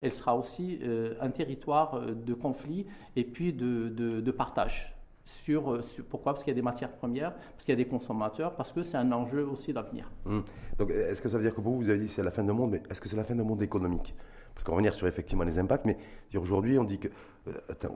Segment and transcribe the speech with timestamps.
[0.00, 4.94] elle sera aussi euh, un territoire euh, de conflit et puis de, de, partage.
[5.24, 6.32] Sur, sur, pourquoi?
[6.32, 8.82] Parce qu'il y a des matières premières, parce qu'il y a des consommateurs, parce que
[8.82, 10.10] c'est un enjeu aussi d'avenir.
[10.24, 10.44] Hum.
[10.78, 12.52] Donc, est-ce que ça veut dire que vous, vous avez dit c'est la fin du
[12.52, 14.14] monde, mais est-ce que c'est la fin du monde économique?
[14.54, 15.98] Parce qu'on va revenir sur effectivement les impacts, mais
[16.34, 17.08] aujourd'hui, on dit que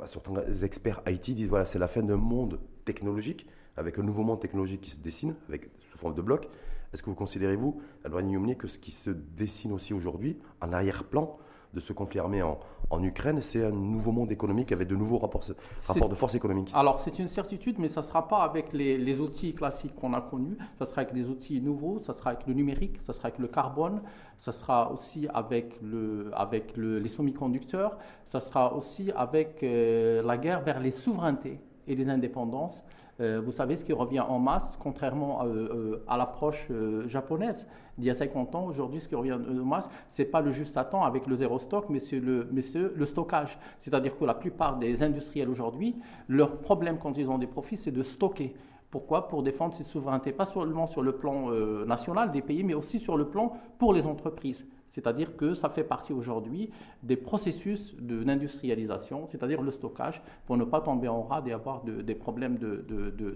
[0.05, 3.47] certains experts IT disent voilà, c'est la fin d'un monde technologique,
[3.77, 6.49] avec un nouveau monde technologique qui se dessine, avec, sous forme de blocs.
[6.93, 11.39] Est-ce que vous considérez, vous, Alban que ce qui se dessine aussi aujourd'hui, en arrière-plan,
[11.75, 12.59] de ce conflit armé en,
[12.91, 15.43] en Ukraine, c'est un nouveau monde économique avec de nouveaux rapports,
[15.87, 16.71] rapports de force économique.
[16.75, 20.13] Alors c'est une certitude, mais ça ne sera pas avec les, les outils classiques qu'on
[20.13, 23.29] a connus, ça sera avec des outils nouveaux, ça sera avec le numérique, ça sera
[23.29, 24.03] avec le carbone,
[24.39, 30.37] ça sera aussi avec, le, avec le, les semi-conducteurs, ça sera aussi avec euh, la
[30.37, 31.59] guerre vers les souverainetés
[31.89, 32.83] et les indépendances.
[33.21, 36.69] Euh, vous savez, ce qui revient en masse, contrairement à, euh, à l'approche
[37.07, 37.67] japonaise
[37.99, 40.51] d'il y a 50 ans, aujourd'hui, ce qui revient en masse, ce n'est pas le
[40.51, 43.59] juste à temps avec le zéro stock, mais c'est le, le, stockage.
[43.79, 45.97] C'est-à-dire que la plupart des industriels aujourd'hui,
[46.29, 48.55] leur problème quand ils ont des profits, c'est de stocker.
[48.91, 49.29] Pourquoi?
[49.29, 52.99] Pour défendre cette souveraineté, pas seulement sur le plan euh, national des pays, mais aussi
[52.99, 54.67] sur le plan pour les entreprises.
[54.93, 56.71] C'est-à-dire que ça fait partie aujourd'hui
[57.03, 62.15] des processus d'industrialisation, c'est-à-dire le stockage, pour ne pas tomber en rade et avoir des
[62.15, 62.59] problèmes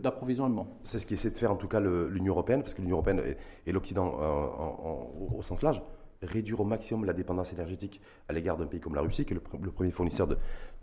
[0.02, 0.66] d'approvisionnement.
[0.84, 3.22] C'est ce qu'essaie de faire en tout cas l'Union européenne, parce que l'Union européenne
[3.66, 4.14] et, l'Occident
[5.30, 5.80] au sens large
[6.22, 9.36] réduire au maximum la dépendance énergétique à l'égard d'un pays comme la Russie, qui est
[9.60, 10.36] le, premier fournisseur de,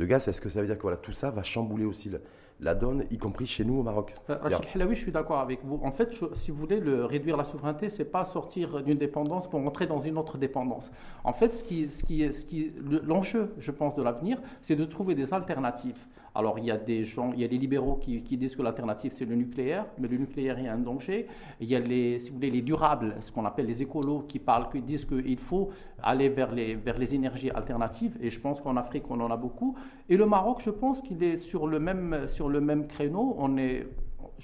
[0.06, 0.28] gaz.
[0.28, 2.12] Est-ce que ça veut dire que voilà, tout ça va chambouler aussi
[2.60, 4.14] la donne, y compris chez nous au Maroc?
[4.30, 5.80] Euh, Rachid je suis d'accord avec vous.
[5.84, 9.60] En fait, si vous voulez, le, réduire la souveraineté, c'est pas sortir d'une dépendance pour
[9.60, 10.92] entrer dans une autre dépendance.
[11.24, 12.74] En fait, ce qui, ce qui, ce qui,
[13.04, 15.98] l'enjeu, je pense, de l'avenir, c'est de trouver des alternatives.
[16.36, 19.12] Alors il y a des gens, il y a des libéraux qui, disent que l'alternative
[19.16, 21.28] c'est le nucléaire, mais le nucléaire est un danger.
[21.60, 24.40] Il y a les, si vous voulez, les durables, ce qu'on appelle les écolos, qui
[24.40, 25.70] parlent, qui disent qu'il faut
[26.02, 28.18] aller vers les, vers les énergies alternatives.
[28.20, 29.76] Et je pense qu'en Afrique on en a beaucoup.
[30.10, 33.36] Et le Maroc, je pense qu'il est sur le même sur le même créneau.
[33.38, 33.88] On est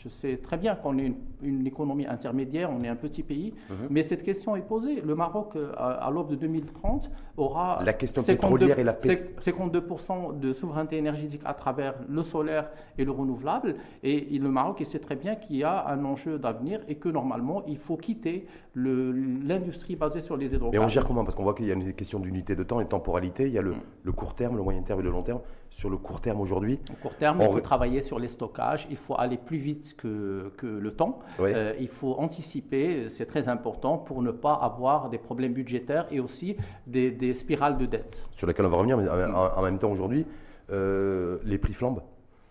[0.04, 1.12] je sais très bien qu'on est
[1.42, 3.88] une, économie intermédiaire, on est un petit pays, mhm.
[3.90, 5.02] mais cette question est posée.
[5.02, 10.54] Le Maroc, euh, à, l'aube de 2030, aura la question pétrolière et la 52% de
[10.54, 13.76] souveraineté énergétique à travers le solaire et le renouvelable.
[14.02, 17.10] Et, le Maroc, il sait très bien qu'il y a un enjeu d'avenir et que
[17.10, 20.82] normalement, il faut quitter l'industrie basée sur les hydrocarbures.
[20.82, 21.26] Et on gère comment?
[21.26, 23.48] Parce qu'on voit qu'il y a une question d'unité de temps et de temporalité.
[23.48, 23.82] Il y a le, mm.
[24.04, 25.42] le court terme, le moyen terme et le long terme
[25.80, 26.78] sur le court terme aujourd'hui.
[26.92, 30.52] Au court terme, il faut travailler sur les stockages, il faut aller plus vite que,
[30.58, 35.18] que le temps, euh, il faut anticiper, c'est très important pour ne pas avoir des
[35.18, 38.28] problèmes budgétaires et aussi des, des spirales de dette.
[38.32, 40.26] Sur lesquelles on va revenir, mais en, même temps aujourd'hui,
[40.70, 42.04] euh, les prix flambent.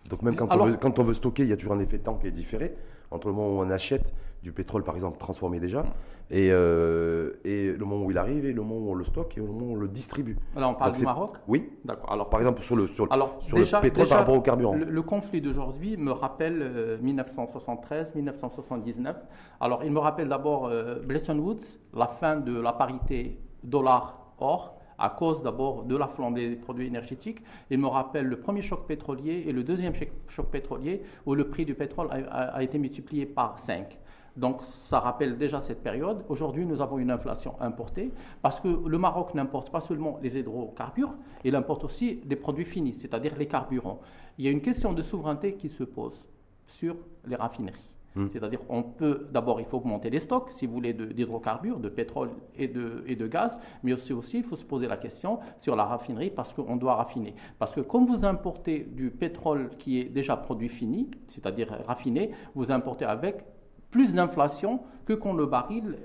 [0.09, 1.99] Donc même quand, on veut, quand on veut stocker, il y a toujours un effet
[1.99, 2.75] de temps qui est différé
[3.11, 5.83] entre le moment où on achète du pétrole, par exemple, transformé déjà,
[6.31, 9.37] et, euh, et, le moment où il arrive, et le moment où on le stocke,
[9.37, 10.37] et le moment où on le distribue.
[10.55, 11.37] Alors, on parle du Maroc?
[11.47, 11.71] Oui.
[11.83, 12.11] D'accord.
[12.11, 13.07] Alors, par exemple, sur le, sur,
[13.41, 14.75] sur le pétrole par rapport au carburant.
[14.75, 19.07] Le, conflit d'aujourd'hui me rappelle 1973-1979.
[19.07, 19.13] Euh,
[19.59, 25.09] Alors, il me rappelle d'abord euh, Bretton Woods, la fin de la parité dollar-or, à
[25.09, 27.41] cause d'abord de la flambée des produits énergétiques.
[27.69, 29.93] Il me rappelle le premier choc pétrolier et le deuxième
[30.27, 33.97] choc pétrolier où le prix du pétrole a, été multiplié par 5.
[34.35, 36.23] Donc ça rappelle déjà cette période.
[36.29, 38.11] Aujourd'hui, nous avons une inflation importée
[38.41, 42.93] parce que le Maroc n'importe pas seulement les hydrocarbures, il importe aussi des produits finis,
[42.93, 43.99] c'est-à-dire les carburants.
[44.37, 46.27] Il y a une question de souveraineté qui se pose
[46.67, 46.95] sur
[47.25, 47.89] les raffineries.
[48.15, 48.27] Hmm.
[48.29, 52.31] C'est-à-dire, on peut d'abord, il faut augmenter les stocks, si vous voulez, d'hydrocarbures, de, pétrole
[52.55, 55.75] et de, et de gaz, mais aussi, aussi, il faut se poser la question sur
[55.75, 57.35] la raffinerie parce qu'on doit raffiner.
[57.59, 62.71] Parce que comme vous importez du pétrole qui est déjà produit fini, c'est-à-dire raffiné, vous
[62.71, 63.43] importez avec
[63.91, 65.97] plus d'inflation que quand le baril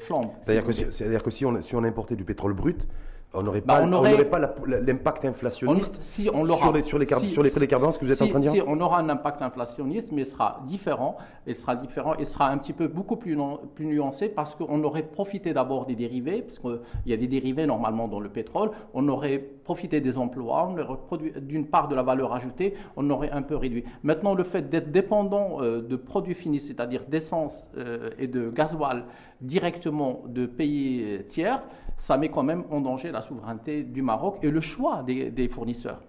[0.00, 0.30] flambe.
[0.44, 2.86] C'est-à-dire que, si, que si, on, si on importait du pétrole brut,
[3.32, 3.86] on n'aurait bah,
[4.24, 7.98] pas, l'impact inflationniste si on sur, les, sur, les, sur les prix des carburants, ce
[8.00, 10.26] que vous êtes en train de dire Si, on aura un impact inflationniste, mais il
[10.26, 11.16] sera différent.
[11.46, 13.36] Il sera différent et sera un petit peu beaucoup plus,
[13.74, 17.66] plus nuancé parce qu'on aurait profité d'abord des dérivés, parce qu'il y a des dérivés
[17.66, 18.72] normalement dans le pétrole.
[18.94, 19.38] On aurait
[19.70, 23.42] profité des emplois, on aurait produit d'une part de la valeur ajoutée, on aurait un
[23.42, 23.84] peu réduit.
[24.02, 29.04] Maintenant, le fait d'être dépendant euh, de produits finis, c'est-à-dire d'essence euh, et de gasoil
[29.40, 31.62] directement de pays tiers,
[31.96, 36.00] ça met quand même en danger la souveraineté du Maroc et le choix des, fournisseurs.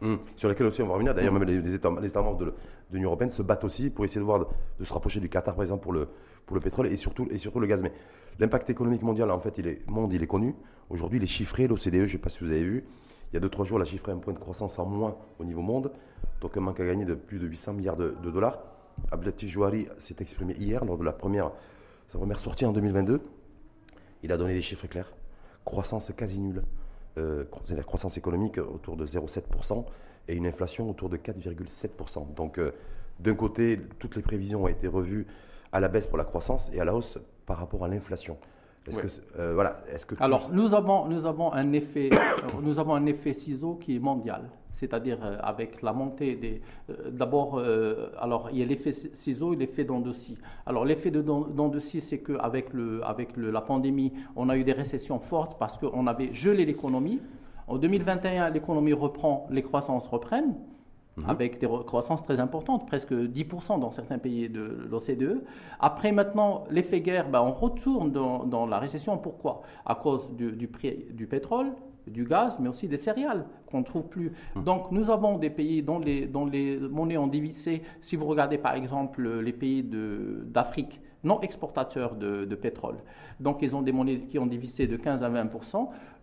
[0.00, 0.20] Hum.
[0.36, 1.12] Sur lesquels aussi on va revenir.
[1.12, 1.90] D'ailleurs, même les, États,
[2.22, 2.54] membres de,
[2.92, 4.46] l'Union européenne se battent aussi pour essayer de voir
[4.78, 6.06] de, se rapprocher du Qatar, par exemple, pour le,
[6.46, 7.82] pour le pétrole et surtout, et surtout le gaz.
[7.82, 7.90] Mais
[8.38, 10.54] l'impact économique mondial, en fait, il est, monde, il est connu.
[10.88, 11.66] Aujourd'hui, il est chiffré.
[11.66, 12.84] L'OCDE, je ne sais pas si vous avez vu,
[13.32, 15.60] il y a 2-3 jours, la chiffré un point de croissance en moins au niveau
[15.60, 15.92] monde.
[16.40, 18.58] Donc, un manque à gagner de plus de 800 milliards de, dollars.
[19.12, 21.52] Abdelatif Jouari s'est exprimé hier lors de la première,
[22.08, 23.20] sa première sortie en 2022.
[24.22, 25.12] Il a donné des chiffres clairs
[25.64, 26.62] croissance quasi nulle.
[27.18, 29.84] euh, c'est-à-dire croissance économique autour de 0,7%
[30.28, 32.32] et une inflation autour de 4,7%.
[32.34, 32.72] Donc, euh,
[33.20, 35.26] d'un côté, toutes les prévisions ont été revues
[35.72, 38.38] à la baisse pour la croissance et à la hausse par rapport à l'inflation.
[38.88, 39.06] Est-ce Oui.
[39.34, 42.10] que, euh, voilà, est-ce que Alors, nous avons, nous avons un effet,
[42.62, 46.62] nous avons un effet ciseau qui est mondial, c'est-à-dire euh, avec la montée des.
[46.90, 47.60] euh, D'abord,
[48.20, 50.38] alors il y a l'effet ci- ciseau et l'effet dent de scie.
[50.66, 54.48] Alors, l'effet de dent dent de scie, c'est qu'avec le, avec le, la pandémie, on
[54.48, 57.20] a eu des récessions fortes parce qu'on avait gelé l'économie.
[57.66, 60.54] En 2021, l'économie reprend, les croissances reprennent.
[61.26, 65.42] Avec des croissances très importantes, presque 10% dans certains pays de l'OCDE.
[65.80, 69.18] Après, maintenant, l'effet guerre, ben, on retourne dans, dans la récession.
[69.18, 69.62] Pourquoi?
[69.84, 71.72] À cause du, du prix du pétrole,
[72.06, 74.32] du gaz, mais aussi des céréales qu'on ne trouve plus.
[74.56, 77.82] Donc, nous avons des pays dont les, dont les monnaies ont dévissé.
[78.00, 82.96] Si vous regardez, par exemple, les pays d'Afrique, non exportateurs de, pétrole.
[83.40, 85.50] Donc, ils ont des monnaies qui ont dévissé de 15 à 20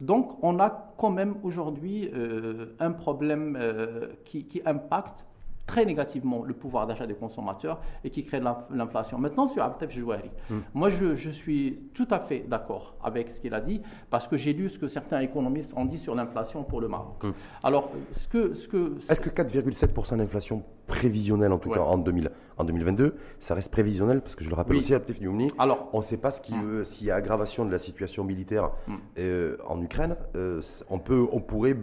[0.02, 5.26] Donc, on a quand même aujourd'hui euh, un problème euh, qui impacte
[5.66, 8.40] très négativement le pouvoir d'achat des consommateurs et qui crée
[8.70, 9.18] l'inflation.
[9.18, 10.30] Maintenant, sur Abdel Jouari,
[10.74, 14.38] moi je, je suis tout à fait d'accord avec ce qu'il a dit parce que
[14.38, 17.24] j'ai lu ce que certains économistes ont dit sur l'inflation pour le Maroc.
[17.64, 18.54] Alors, ce que...
[18.54, 21.76] Ce que Est-ce que 4,7% d'inflation prévisionnelle, en tout Ouais.
[21.78, 24.22] cas en, 2000, en 2022, ça reste prévisionnel?
[24.22, 24.80] Parce que je le rappelle Oui.
[24.80, 27.72] aussi Youmni, Alors, on ne sait pas ce qui, euh, s'il y a aggravation de
[27.72, 28.96] la situation militaire Mm.
[29.18, 31.76] euh, en Ukraine, euh, on, peut, on pourrait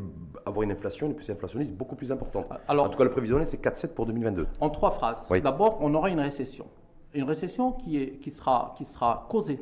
[0.47, 2.47] avoir une inflation, une poussée inflationniste beaucoup plus importante.
[2.69, 4.47] alors en tout cas, le prévisionnel, c'est 4,7 pour 2022.
[4.61, 5.23] En trois phrases.
[5.31, 5.41] Oui.
[5.41, 6.67] D'abord, on aura une récession.
[7.15, 9.61] Une récession qui, est, qui, sera, qui sera causée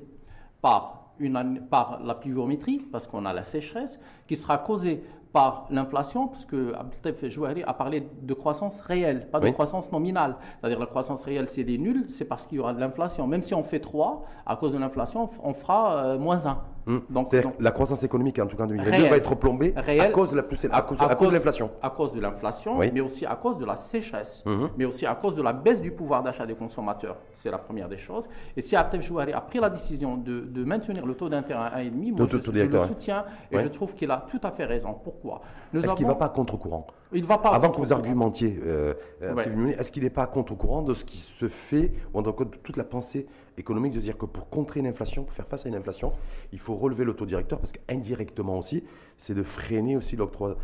[0.63, 3.99] par, une, par la pluviométrie, parce qu'on a la sécheresse,
[4.29, 5.03] qui sera causée
[5.33, 9.53] par l'inflation, parce que Abdeltef Jouari a parlé de croissance réelle, pas de Oui.
[9.53, 10.37] croissance nominale.
[10.61, 13.27] C'est-à-dire la croissance réelle, c'est des nuls, c'est parce qu'il y aura de l'inflation.
[13.29, 16.59] Même si on fait 3, à cause de l'inflation, on fera euh, moins 1.
[16.87, 19.11] Donc, C'est-à-dire donc, que la croissance économique, en tout cas en 2022, Réelle.
[19.11, 21.33] va être plombée à cause de la poussée- à cause, à à cause cause- de
[21.35, 21.71] l'inflation.
[21.83, 22.91] à cause de l'inflation, Oui.
[22.93, 24.71] mais aussi à cause de la sécheresse, Mhm.
[24.77, 27.17] mais aussi à cause de la baisse du pouvoir d'achat des consommateurs.
[27.37, 28.29] C'est la première des choses.
[28.57, 31.79] Et si Abdel Jouari a pris la décision de, de maintenir le taux d'intérêt à
[31.81, 32.87] 1,5, moi taux- je, je le ouais.
[32.87, 34.95] soutiens et je trouve qu'il a tout à fait raison.
[35.05, 35.41] Pourquoi?
[35.75, 36.87] Est-ce qu'il ne va pas contre-courant?
[37.13, 37.51] Il va pas.
[37.51, 39.75] Avant que contre- vous argumentiez, euh, euh, Ouais.
[39.79, 42.45] Est-ce qu'il n'est pas à contre-courant de ce qui se fait, ou en tout cas
[42.45, 43.27] de toute la pensée
[43.59, 46.13] économique, de dire que pour contrer une inflation, pour faire face à une inflation,
[46.53, 48.85] il faut relever le taux directeur, parce qu'indirectement aussi,
[49.19, 50.57] c'est de freiner aussi l'octroi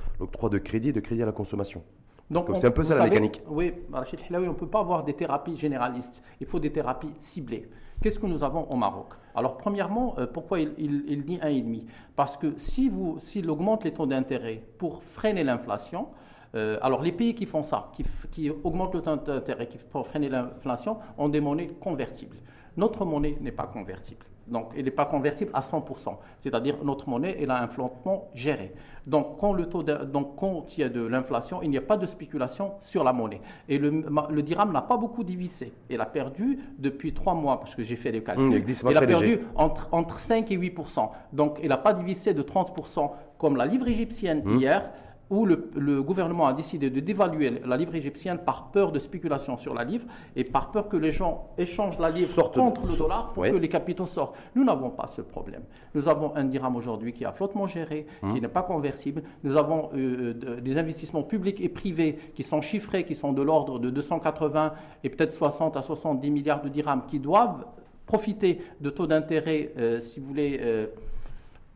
[0.50, 1.82] de crédit et de crédit à la consommation.
[2.31, 3.40] Donc, c'est un peu ça, la savez, mécanique.
[3.48, 6.22] Oui, Rachid on ne peut pas avoir des thérapies généralistes.
[6.40, 7.69] Il faut des thérapies ciblées.
[8.02, 9.10] Qu'est-ce que nous avons au Maroc?
[9.34, 13.84] Alors, premièrement, euh, pourquoi il, il, il dit 1,5 Parce que si vous, s'il augmente
[13.84, 16.08] les taux d'intérêt pour freiner l'inflation,
[16.54, 17.90] euh, alors les pays qui font ça,
[18.31, 22.37] qui, augmentent le taux d'intérêt qui- pour freiner l'inflation, ont des monnaies convertibles.
[22.76, 24.25] Notre monnaie n'est pas convertible.
[24.46, 26.20] Donc, elle n'est pas convertible à 100%.
[26.38, 28.72] C'est-à-dire, notre monnaie, elle a un flottement géré.
[29.04, 31.81] Donc, quand, le taux de- donc, quand il y a de l'inflation, il n'y a
[31.81, 33.40] pas de spéculation sur la monnaie.
[33.69, 35.72] Et le, dirham n'a pas beaucoup dévissé.
[35.90, 39.00] Il a perdu depuis trois mois, parce que j'ai fait les calculs, Mmh, il a
[39.00, 39.44] perdu léger.
[39.56, 41.10] entre, entre 5 et 8%.
[41.32, 44.58] Donc, il n'a pas dévissé de 30% comme la livre égyptienne Mmh.
[44.60, 44.90] hier,
[45.28, 49.56] où le, le gouvernement a décidé de dévaluer la livre égyptienne par peur de spéculation
[49.56, 50.05] sur la livre
[50.37, 53.50] et par peur que les gens échangent la livre de- contre le dollar pour Ouais.
[53.50, 54.37] que les capitaux sortent.
[54.55, 55.62] Nous n'avons pas ce problème.
[55.96, 58.34] Nous avons un dirham aujourd'hui qui a flottement géré, Mmh.
[58.34, 59.23] qui n'est pas convertible.
[59.43, 63.43] Nous avons euh, de- des investissements publics et privés qui sont chiffrés, qui sont de
[63.43, 67.65] l'ordre de 280 et peut-être 60 à 70 milliards de dirhams qui doivent
[68.06, 70.86] profiter de taux d'intérêt, euh, si vous voulez, euh,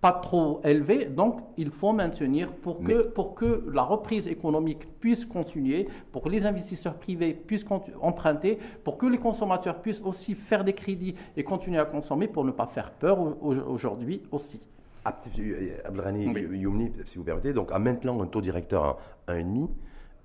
[0.00, 1.04] pas trop élevés.
[1.04, 6.23] Donc, il faut maintenir pour que, Mais- pour que la reprise économique puisse continuer, pour
[6.23, 7.66] que les investisseurs privés puissent
[8.00, 12.45] emprunter, pour que les consommateurs puissent aussi faire des crédits et continuer à consommer pour
[12.45, 14.61] ne pas faire peur au- au- aujourd'hui aussi.
[15.07, 16.59] Euh, Abdelghani Oui.
[16.59, 19.71] Youmni, si vous permettez, donc en maintenant un taux directeur à 1,5,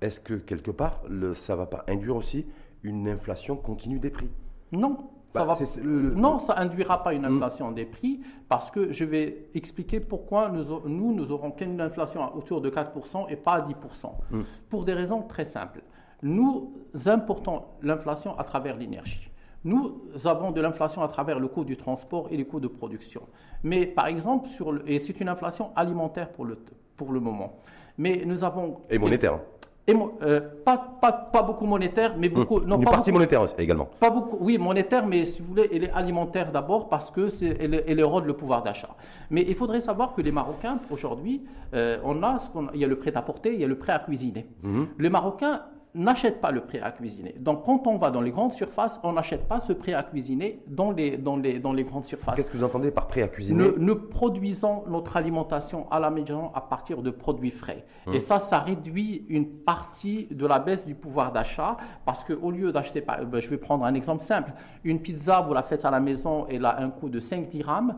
[0.00, 2.46] est-ce que quelque part, le- ça ne va pas induire aussi
[2.82, 4.28] une inflation continue des prix?
[4.72, 4.98] Non,
[5.32, 7.34] ça Bah, le- le- Non, ça induira pas une Mm.
[7.36, 12.34] inflation des prix parce que je vais expliquer pourquoi nous, nous, nous aurons qu'une inflation
[12.36, 14.14] autour de 4% et pas à 10%.
[14.30, 14.40] Mm.
[14.70, 15.82] Pour des raisons très simples.
[16.22, 16.72] Nous
[17.04, 19.30] importons l'inflation à travers l'énergie.
[19.64, 23.22] Nous avons de l'inflation à travers le coût du transport et le coût de production.
[23.64, 26.56] Mais par exemple, sur le- et c'est une inflation alimentaire pour le,
[26.96, 27.56] pour le moment.
[27.98, 28.80] Mais nous avons...
[28.90, 29.40] Et monétaire.
[29.88, 32.58] Et euh, pas, pas, pas beaucoup monétaire, mais beaucoup...
[32.60, 33.88] non, Une pas partie beaucoup- monétaire aussi, également.
[34.00, 37.56] pas beaucoup, oui, monétaire, mais si vous voulez, elle est alimentaire d'abord parce que c'est,
[37.60, 38.88] elle, elle érode le pouvoir d'achat.
[39.30, 42.84] Mais il faudrait savoir que les Marocains, aujourd'hui, euh, on a ce qu'on, il y
[42.84, 44.46] a le prêt à porter, il y a le prêt à cuisiner.
[44.64, 44.88] Mhm.
[44.98, 45.62] Les Marocains
[45.96, 47.34] n'achètent pas le prêt à cuisiner.
[47.40, 50.62] Donc, quand on va dans les grandes surfaces, on n'achète pas ce prêt à cuisiner
[50.68, 52.36] dans les, dans les, dans les grandes surfaces.
[52.36, 56.50] Qu'est-ce que vous entendez par prêt à cuisiner Nous, produisons notre alimentation à la maison
[56.54, 57.84] à partir de produits frais.
[58.06, 58.14] Hum.
[58.14, 62.72] Et ça, ça réduit une partie de la baisse du pouvoir d'achat parce qu'au lieu
[62.72, 64.52] d'acheter, ben, je vais prendre un exemple simple,
[64.84, 67.94] une pizza, vous la faites à la maison, elle a un coût de 5 dirhams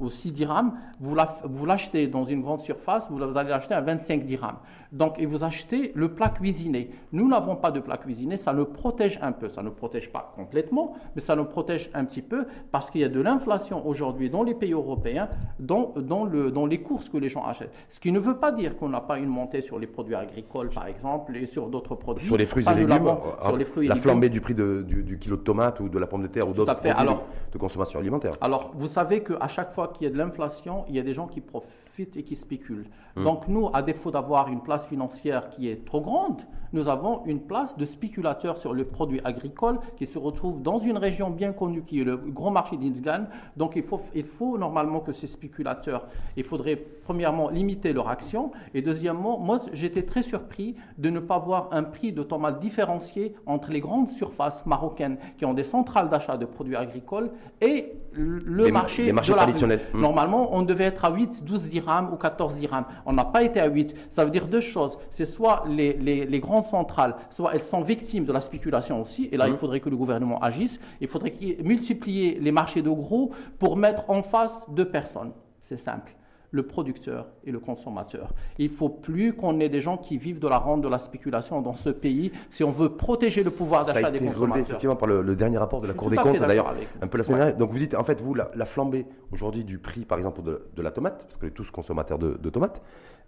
[0.00, 4.56] ou 6 dirhams, vous l'achetez dans une grande surface, vous allez l'acheter à 25 dirhams.
[4.92, 6.90] Donc, et vous achetez le plat cuisiné.
[7.12, 9.48] Nous n'avons pas de plat cuisiné, ça nous protège un peu.
[9.48, 13.04] Ça ne protège pas complètement, mais ça nous protège un petit peu parce qu'il y
[13.04, 15.28] a de l'inflation aujourd'hui dans les pays européens,
[15.60, 17.72] dans, dans, le, dans les courses que les gens achètent.
[17.88, 20.70] Ce qui ne veut pas dire qu'on n'a pas une montée sur les produits agricoles,
[20.70, 22.26] par exemple, et sur d'autres produits.
[22.26, 25.36] Sur les fruits et légumes, sur les fruits la flambée du prix de, du, kilo
[25.36, 28.32] de tomate ou de la pomme de terre ou d'autres produits alors, de consommation alimentaire.
[28.40, 31.14] Alors, vous savez qu'à chaque fois qu'il y a de l'inflation, il y a des
[31.14, 32.86] gens qui profitent et qui spéculent.
[33.16, 33.24] Hum.
[33.24, 36.42] Donc nous, à défaut d'avoir une place financière qui est trop grande,
[36.72, 40.96] nous avons une place de spéculateur sur le produit agricole qui se retrouve dans une
[40.96, 43.26] région bien connue qui est le grand marché d'Inzgan.
[43.56, 46.06] Donc il faut, il faut normalement que ces spéculateurs,
[46.36, 46.76] il faudrait
[47.10, 51.82] premièrement limiter leur action et deuxièmement, moi j'étais très surpris de ne pas voir un
[51.82, 56.44] prix de tomates différencié entre les grandes surfaces marocaines qui ont des centrales d'achat de
[56.44, 59.80] produits agricoles et le marché les marchés traditionnels.
[59.92, 60.02] Hmm.
[60.02, 62.84] Normalement, on devait être à 8, 12 dirhams ou 14 dirhams.
[63.04, 63.96] On n'a pas été à 8.
[64.08, 64.96] Ça veut dire deux choses.
[65.10, 69.28] C'est soit les, les, les grandes centrales, soit elles sont victimes de la spéculation aussi,
[69.32, 69.56] et là il mmh.
[69.56, 74.22] faudrait que le gouvernement agisse, il faudrait multiplier les marchés de gros pour mettre en
[74.22, 75.32] face deux personnes.
[75.64, 76.12] C'est simple
[76.50, 78.34] le producteur et le consommateur.
[78.58, 80.98] Il ne faut plus qu'on ait des gens qui vivent de la rente, de la
[80.98, 84.28] spéculation dans ce pays si on veut protéger le pouvoir d'achat des consommateurs.
[84.28, 86.74] Ça a été relevé effectivement par le, dernier rapport de la Cour des comptes, d'ailleurs,
[87.00, 87.56] un peu la semaine dernière.
[87.56, 90.90] Donc vous dites, en fait, vous, la, flambée aujourd'hui du prix, par exemple, de, la
[90.90, 92.82] tomate, parce que sommes tous consommateurs de, de tomates,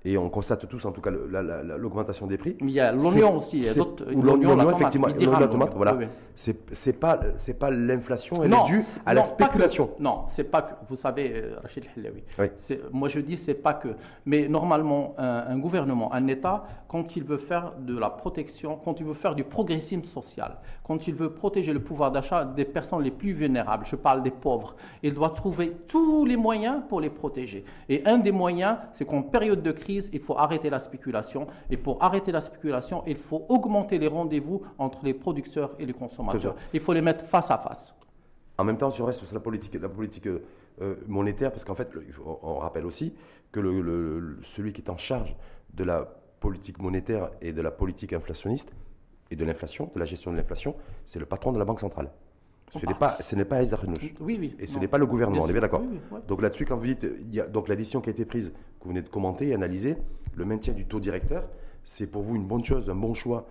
[0.04, 2.56] et on constate tous, en tout cas, l'augmentation des prix.
[2.60, 3.58] Mais il y a l'oignon aussi.
[3.58, 4.04] Il y a d'autres.
[4.10, 5.08] L'oignon, effectivement.
[5.08, 5.98] La tomate, voilà.
[6.34, 9.90] C'est pas, c'est pas l'inflation, elle est due à la spéculation.
[10.00, 10.72] non, c'est pas que.
[10.88, 12.22] Vous savez, euh, Rachid Hilawi.
[12.90, 13.88] Moi, je dis, c'est pas que.
[14.26, 19.06] Mais normalement, un, gouvernement, un État, quand il veut faire de la protection, quand il
[19.06, 23.10] veut faire du progressisme social, quand il veut protéger le pouvoir d'achat des personnes les
[23.10, 27.64] plus vulnérables, je parle des pauvres, il doit trouver tous les moyens pour les protéger.
[27.88, 31.46] Et un des moyens, c'est qu'en période de crise il faut arrêter la spéculation.
[31.70, 35.92] Et pour arrêter la spéculation, il faut augmenter les rendez-vous entre les producteurs et les
[35.92, 36.56] consommateurs.
[36.72, 37.94] Il faut les mettre face à face.
[38.58, 41.74] En même temps, si on reste sur la politique, la politique euh, monétaire, parce qu'en
[41.74, 41.90] fait,
[42.42, 43.14] on rappelle aussi
[43.50, 45.34] que le, celui qui est en charge
[45.74, 46.08] de la
[46.40, 48.72] politique monétaire et de la politique inflationniste
[49.30, 52.10] et de l'inflation, de la gestion de l'inflation, c'est le patron de la Banque centrale.
[52.80, 53.62] Ce n'est pas, ce n'est pas
[54.20, 54.56] Oui, oui.
[54.58, 55.82] Et ce n'est pas le gouvernement, on est bien d'accord.
[56.26, 58.50] Donc là-dessus, quand vous dites, il y a, donc la décision qui a été prise,
[58.80, 59.96] que vous venez de commenter et analyser,
[60.34, 61.48] le maintien du taux directeur,
[61.84, 63.46] c'est pour vous une bonne chose, un bon choix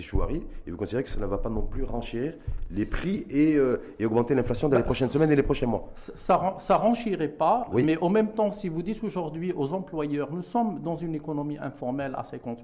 [0.00, 2.34] Chouari, et vous considérez que ça ne va pas non plus renchérir
[2.70, 5.88] les prix et, euh, augmenter l'inflation dans les bah, prochaines semaines et les prochains mois.
[5.94, 10.42] Ça ne renchirait pas, mais en même temps, si vous dites aujourd'hui aux employeurs, nous
[10.42, 12.56] sommes dans une économie informelle à 50%,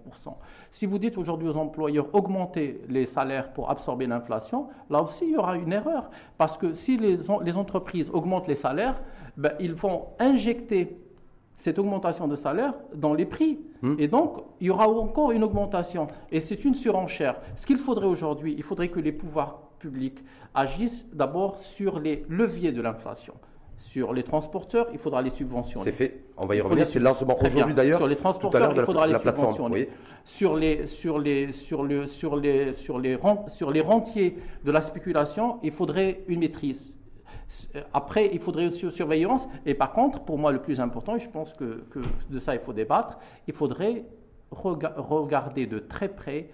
[0.71, 5.33] si vous dites aujourd'hui aux employeurs, augmenter les salaires pour absorber l'inflation, là aussi, il
[5.33, 9.01] y aura une erreur, parce que si les, les entreprises augmentent les salaires,
[9.37, 10.97] ben, ils vont injecter
[11.65, 13.59] cette augmentation de salaire dans les prix.
[13.81, 13.95] Hmm.
[13.99, 16.09] Et donc, il y aura encore une augmentation.
[16.31, 17.37] Et c'est une surenchère.
[17.57, 20.19] Ce qu'il faudrait aujourd'hui, il faudrait que les pouvoirs publics
[20.55, 23.33] agissent d'abord sur les leviers de l'inflation.
[23.79, 25.85] Sur les transporteurs, il faudra les subventionner.
[25.85, 26.25] C'est fait.
[26.37, 26.85] On va y revenir.
[26.85, 27.97] C'est le lancement aujourd'hui d'ailleurs.
[27.97, 29.89] Sur les transporteurs, il faudra les subventionner.
[30.23, 33.19] Sur les, sur, les, sur, le, sur, les, sur, les,
[33.49, 36.99] sur les rentiers de la spéculation, il faudrait une maîtrise
[37.93, 39.47] après, il faudrait aussi une surveillance.
[39.67, 41.85] Et par contre, pour moi, le plus important, et je pense que,
[42.31, 44.05] de ça il faut débattre, il faudrait
[44.51, 46.51] regarder de très près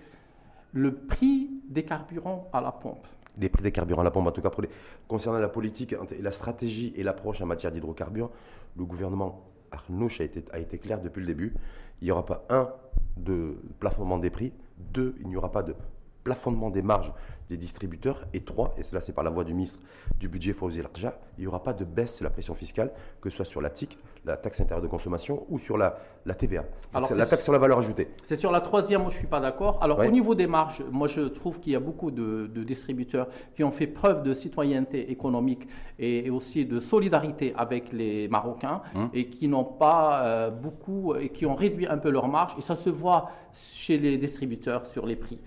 [0.73, 3.07] le prix des carburants à la pompe.
[3.37, 4.65] Des prix des carburants à la pompe, en tout cas, pour
[5.09, 8.31] concernant la politique, la stratégie et l'approche en matière d'hydrocarbures,
[8.77, 11.55] le gouvernement Arnouch a été clair depuis le début.
[12.01, 12.69] Il n'y aura pas un
[13.17, 15.75] de plafonnement des prix, deux, il n'y aura pas de
[16.23, 17.13] plafonnement des marges
[17.51, 18.25] des distributeurs.
[18.33, 19.81] Et trois, et cela c'est par la voix du ministre
[20.19, 23.29] du budget Fawzi Larja, il n'y aura pas de baisse de la pression fiscale, que
[23.29, 26.65] ce soit sur la TIC, la taxe intérieure de consommation, ou sur la, la TVA.
[26.95, 28.09] Alors, la taxe sur la valeur ajoutée.
[28.23, 29.83] C'est sur la troisième, moi je ne suis pas d'accord.
[29.83, 33.65] Alors au niveau des marges, moi je trouve qu'il y a beaucoup de, distributeurs qui
[33.65, 35.67] ont fait preuve de citoyenneté économique
[35.99, 39.11] et, aussi de solidarité avec les Marocains hum.
[39.13, 42.55] et qui n'ont pas euh, beaucoup, et qui ont réduit un peu leurs marges.
[42.59, 45.39] Et ça se voit chez les distributeurs sur les prix.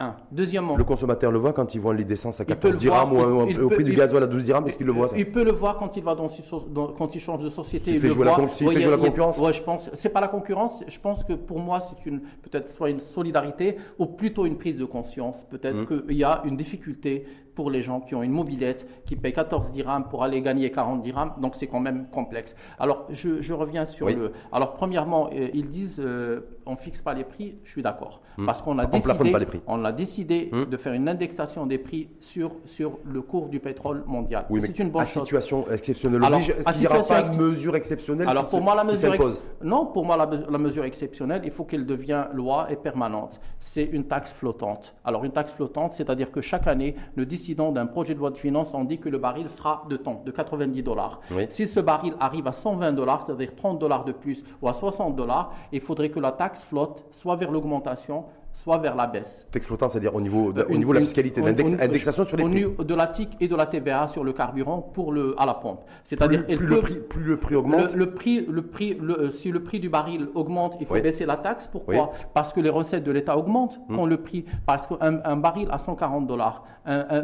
[0.00, 0.14] Un.
[0.30, 2.78] Deuxièmement, Le consommateur le voit quand il voit les d'essence à Il peut 14 le
[2.78, 4.86] dirhams ou il- il au prix peut- du il- gasoil à 12 dirhams, est-ce qu'il
[4.86, 6.28] le voit ça Il peut le voir quand il va dans,
[6.70, 7.90] dans- quand il change de société.
[7.94, 8.44] Il fait le jouer la voit.
[8.44, 9.38] Ouais, fait il a- jouer la concurrence.
[9.38, 9.90] Ouais, je pense.
[9.94, 10.84] C'est pas la concurrence.
[10.86, 14.76] Je pense que pour moi, c'est une peut-être soit une solidarité ou plutôt une prise
[14.76, 15.44] de conscience.
[15.50, 16.02] Peut-être Mmh.
[16.06, 17.26] qu'il y a une difficulté
[17.58, 21.02] pour les gens qui ont une mobilette, qui payent 14 dirhams pour aller gagner 40
[21.02, 21.32] dirhams.
[21.42, 22.54] Donc c'est quand même complexe.
[22.78, 24.14] Alors je, je reviens sur Oui.
[24.14, 24.30] le.
[24.52, 27.56] Alors premièrement, euh, ils disent euh, on fixe pas les prix.
[27.64, 29.32] Je suis d'accord parce qu'on a On décidé.
[29.32, 29.60] pas les prix.
[29.66, 30.66] On a décidé Mmh.
[30.66, 34.46] de faire une indexation des prix sur sur le cours du pétrole mondial.
[34.50, 35.22] Oui, c'est une bonne à chose.
[35.24, 38.50] situation exceptionnelle Alors, oblige, est-ce à qu'il n'y aura pas de mesure exceptionnelle Alors qui
[38.50, 41.64] pour se- moi la mesure ex- non pour moi la, la mesure exceptionnelle il faut
[41.64, 43.40] qu'elle devienne loi et permanente.
[43.58, 44.94] C'est une taxe flottante.
[45.04, 48.36] Alors une taxe flottante c'est-à-dire que chaque année nous décidons d'un projet de loi de
[48.36, 51.20] finances on dit que le baril sera de temps de 90 dollars.
[51.30, 51.46] Oui.
[51.48, 55.16] Si ce baril arrive à 120 dollars c'est-à-dire 30 dollars de plus ou à 60
[55.16, 58.26] dollars il faudrait que la taxe flotte soit vers l'augmentation
[58.58, 59.46] soit vers la baisse.
[59.54, 62.36] Exploitant, c'est-à-dire au niveau de, au niveau de la fiscalité, au- l'index- au- indexation sur
[62.36, 62.56] les au prix.
[62.56, 65.54] niveau de la TIC et de la TVA sur le carburant pour le, à la
[65.54, 65.80] pompe.
[66.04, 69.30] C'est-à-dire plus le prix, plus le prix augmente, le, le prix, le prix, le- euh,
[69.30, 71.00] si le prix du baril augmente, il faut Oui.
[71.02, 71.68] baisser la taxe.
[71.68, 72.00] Pourquoi Oui.
[72.00, 72.26] Hmm.
[72.34, 74.44] Parce que les recettes de l'État augmentent quand le prix.
[74.66, 76.64] Parce qu'un un baril à 140 dollars,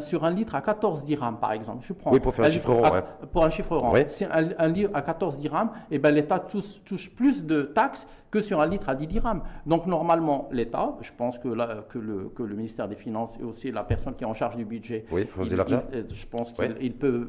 [0.02, 2.12] sur un litre à 14 dirhams, par exemple, je prends.
[2.12, 3.02] Oui, pour faire un chiffre rond, à- ouais.
[3.32, 3.92] Pour un chiffre rond.
[3.94, 4.00] Oui.
[4.08, 8.06] Si un, un litre à 14 dirhams, eh ben, l'État touche, touche plus de taxes
[8.30, 9.40] que sur un litre à 10 dirhams.
[9.64, 13.44] Donc, normalement, l'État, je pense que, là, que, le, que le ministère des Finances et
[13.44, 15.82] aussi la personne qui est en charge du budget, Oui, faut il- élargir.
[15.92, 16.74] il- euh, je pense qu'il Oui.
[16.80, 17.28] il peut,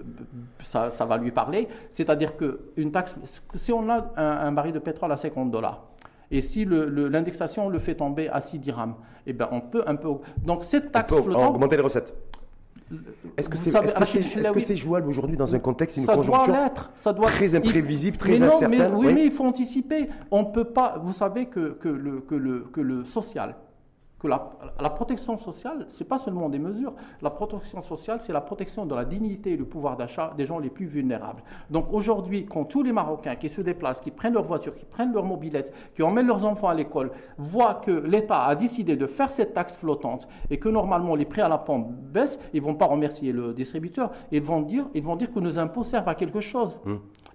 [0.64, 1.68] ça, ça va lui parler.
[1.92, 3.16] C'est-à-dire que une taxe,
[3.56, 5.84] si on a un, un baril de pétrole à 50 dollars,
[6.32, 8.96] et si le- le- l'indexation le fait tomber à 6 dirhams,
[9.28, 10.10] eh ben on peut un peu.
[10.44, 12.14] Donc cette on taxe peut flottante, augmenter les recettes.
[13.36, 16.14] Est-ce que vous c'est savez, est-ce que c'est- jouable aujourd'hui dans un contexte, une ça
[16.16, 16.72] conjoncture doit.
[16.96, 19.14] Ça doit très imprévisible, très mais non, incertaine, Mais, oui, oui.
[19.16, 20.08] mais il faut anticiper.
[20.30, 21.00] On peut pas.
[21.04, 23.56] Vous savez que, que, le, que, le, que le social,
[24.20, 26.94] que la, protection sociale, c'est pas seulement des mesures.
[27.22, 30.58] La protection sociale, c'est la protection de la dignité et le pouvoir d'achat des gens
[30.58, 31.44] les plus vulnérables.
[31.70, 35.14] Donc aujourd'hui, quand tous les Marocains qui se déplacent, qui prennent leur voiture, qui prennent
[35.14, 39.32] leur mobilette, qui emmènent leurs enfants à l'école, voient que l'État a décidé de faire
[39.32, 42.86] cette taxe flottante et que normalement les prix à la pompe baissent, ils vont pas
[42.86, 44.12] remercier le distributeur.
[44.32, 46.80] Ils vont dire, ils vont dire que nos impôts servent à quelque chose.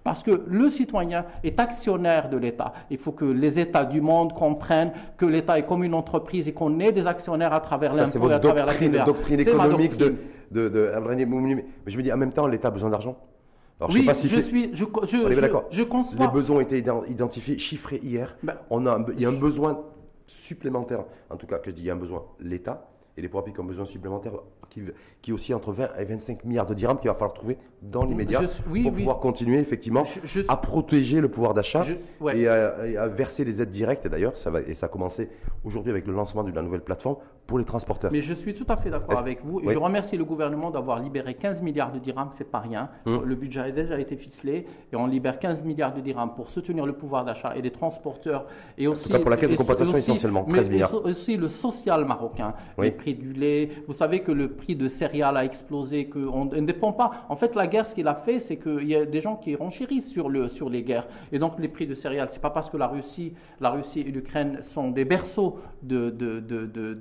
[0.03, 2.73] Parce que le citoyen est actionnaire de l'État.
[2.91, 6.53] Il faut que les États du monde comprennent que l'État est comme une entreprise et
[6.53, 9.53] qu'on est des actionnaires à travers l'impôt et à votre travers la doctrine, TVA.
[9.53, 10.27] économique de, doctrine.
[10.53, 11.55] de, de Abdelghani Moumni.
[11.57, 13.17] Mais je me dis, en même temps, l'État a besoin d'argent.
[13.79, 14.85] Alors, je Oui, sais pas si je fait- suis, je, je,
[15.27, 15.65] On je- d'accord.
[15.71, 15.83] je
[16.19, 18.37] Les besoins ont été ident- identifiés, chiffrés hier.
[18.43, 19.81] Ben, On a un il y a un besoin
[20.27, 23.29] supplémentaire, en tout cas, que je dis, il y a un besoin, l'État et les
[23.29, 24.33] pouvoirs publics ont besoin supplémentaire
[24.71, 24.81] qui,
[25.21, 28.05] qui est aussi entre 20 et 25 milliards de dirhams qu'il va falloir trouver dans
[28.05, 28.99] l'immédiat oui, pour oui.
[28.99, 31.85] pouvoir continuer effectivement Je- je- à protéger le pouvoir d'achat
[32.21, 32.39] ouais.
[32.39, 34.07] et, à, et à verser les aides directes.
[34.07, 35.29] Et d'ailleurs, ça va et ça a commencé
[35.65, 38.13] aujourd'hui avec le lancement de la nouvelle plateforme pour les transporteurs.
[38.13, 39.61] Mais je suis tout à fait d'accord avec vous.
[39.61, 39.73] Et Oui.
[39.73, 42.89] Je remercie le gouvernement d'avoir libéré 15 milliards de dirhams, c'est pas rien.
[43.07, 43.23] Hum.
[43.25, 46.87] Le budget a déjà été ficelé et on libère 15 milliards de dirhams pour soutenir
[46.87, 48.47] le pouvoir d'achat et les transporteurs.
[48.79, 50.95] Et aussi, cas, pour la caisse de compensation, aussi- essentiellement, mais 13 milliards.
[51.05, 52.87] Aussi le social marocain, Oui.
[52.87, 53.71] les prix du lait.
[53.89, 57.11] Vous savez que le prix de céréales a explosé, qu'on ne dépend pas.
[57.29, 59.57] En fait, la guerre, ce qu'il a fait, c'est qu'il y a des gens qui
[59.57, 61.09] renchérissent sur, le, sur les guerres.
[61.33, 64.05] Et donc, les prix de céréales, c'est pas parce que la Russie, la Russie et
[64.05, 66.95] l'Ukraine sont des berceaux de, de, de, de,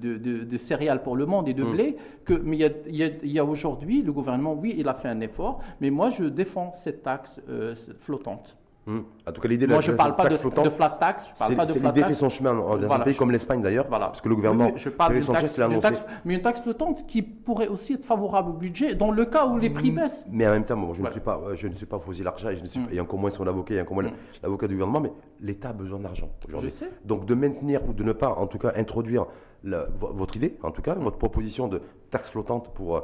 [0.43, 3.03] de- céréales pour le monde et de blé, que, mais il y a, il y
[3.03, 6.09] a- il y a aujourd'hui, le gouvernement, oui, il a fait un effort, mais moi,
[6.09, 8.55] je défends cette taxe euh, flottante.
[8.89, 9.03] Hum.
[9.27, 10.89] En tout cas, l'idée de Moi, la je parle pas de, taxe flottante, de flat
[10.99, 13.29] tax, je parle pas de flat l'idée fait son chemin dans un pays je- comme
[13.29, 14.07] l'Espagne d'ailleurs, Voilà.
[14.07, 15.81] parce que le gouvernement, Oui, je parle Sanchez l'a annoncé.
[15.81, 19.45] taxe- mais une taxe flottante qui pourrait aussi être favorable au budget, dans le cas
[19.45, 20.25] où les prix baissent.
[20.31, 21.11] Mais en même temps, bon, je, ne Voilà.
[21.11, 22.87] suis pas, euh, je ne suis pas Fosy Larcha et, je ne suis Mm.
[22.87, 25.73] pas- et encore moins son avocat et encore moins l'avocat du gouvernement, mais l'État a
[25.73, 26.73] besoin d'argent aujourd'hui.
[27.05, 29.27] Donc de maintenir ou de ne pas, en tout cas, introduire
[29.63, 32.97] la- votre idée, en tout cas, votre proposition de taxe flottante pour.
[32.97, 33.01] euh,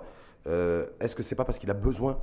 [0.48, 2.18] euh, Est-ce que c'est pas parce qu'il a besoin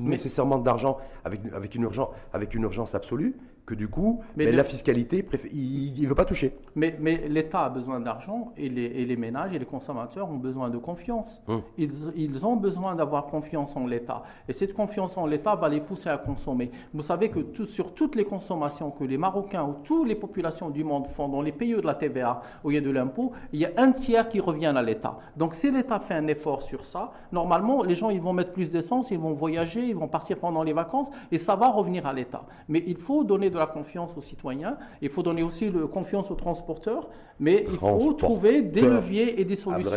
[0.00, 4.52] nécessairement d'argent avec, avec, une urgence, avec une urgence absolue que du coup, Mais le-
[4.52, 8.82] la fiscalité, il ne veut pas toucher Mais, mais l'État a besoin d'argent et les,
[8.86, 11.40] et les ménages et les consommateurs ont besoin de confiance.
[11.46, 11.62] Hum.
[11.78, 14.24] Ils, ils ont besoin d'avoir confiance en l'État.
[14.48, 16.70] Et cette confiance en l'État va les pousser à consommer.
[16.92, 20.68] Vous savez que tout- sur toutes les consommations que les Marocains ou toutes les populations
[20.70, 23.30] du monde font dans les pays de la TVA, où il y a de l'impôt,
[23.52, 25.18] il y a un tiers qui revient à l'État.
[25.36, 28.70] Donc si l'État fait un effort sur ça, normalement, les gens ils vont mettre plus
[28.70, 32.12] d'essence, ils vont voyager, ils vont partir pendant les vacances et ça va revenir à
[32.12, 32.44] l'État.
[32.68, 36.30] Mais il faut donner de la confiance aux citoyens, il faut donner aussi de confiance
[36.30, 39.90] aux transporteurs, mais il faut trouver des leviers et des solutions.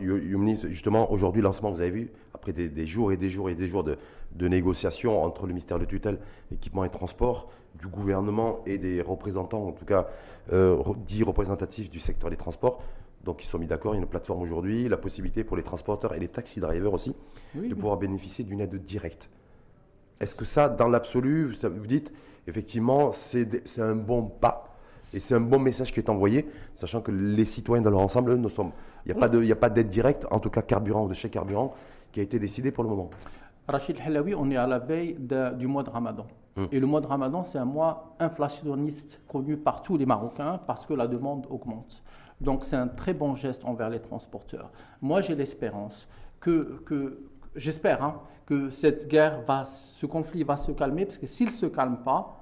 [0.00, 3.50] Youmni, justement, justement, aujourd'hui, lancement, vous avez vu, après des, des jours et des jours
[3.50, 3.98] et des jours de,
[4.34, 6.18] de négociations entre le ministère de tutelle,
[6.50, 10.08] équipement et transport, du gouvernement et des représentants, en tout cas,
[10.52, 12.80] euh, dits représentatifs du secteur des transports,
[13.26, 15.64] Donc ils sont mis d'accord, il y a une plateforme aujourd'hui, la possibilité pour les
[15.64, 17.12] transporteurs et les taxi drivers aussi
[17.54, 19.28] de pouvoir bénéficier d'une aide directe.
[20.20, 22.12] Est-ce que ça, dans l'absolu, vous dites,
[22.46, 24.76] effectivement, c'est un bon pas
[25.14, 28.32] et c'est un bon message qui est envoyé, sachant que les citoyens dans leur ensemble,
[28.32, 28.72] eux, ne sont,
[29.04, 31.74] il n'y a pas d'aide directe, en tout cas carburant ou de chèque carburant,
[32.10, 33.10] qui a été décidé pour le moment.
[33.68, 35.16] Rachid Halawi, on est à la veille
[35.58, 36.26] du mois de Ramadan.
[36.56, 36.68] Hum.
[36.72, 40.86] Et le mois de Ramadan, c'est un mois inflationniste connu par tous les Marocains parce
[40.86, 42.02] que la demande augmente.
[42.40, 44.70] Donc c'est un très bon geste envers les transporteurs.
[45.02, 46.08] Moi, j'ai l'espérance
[46.40, 47.20] que, que
[47.56, 51.52] j'espère hein, que cette guerre va, ce conflit va se calmer parce que s'il ne
[51.52, 52.40] se calme pas,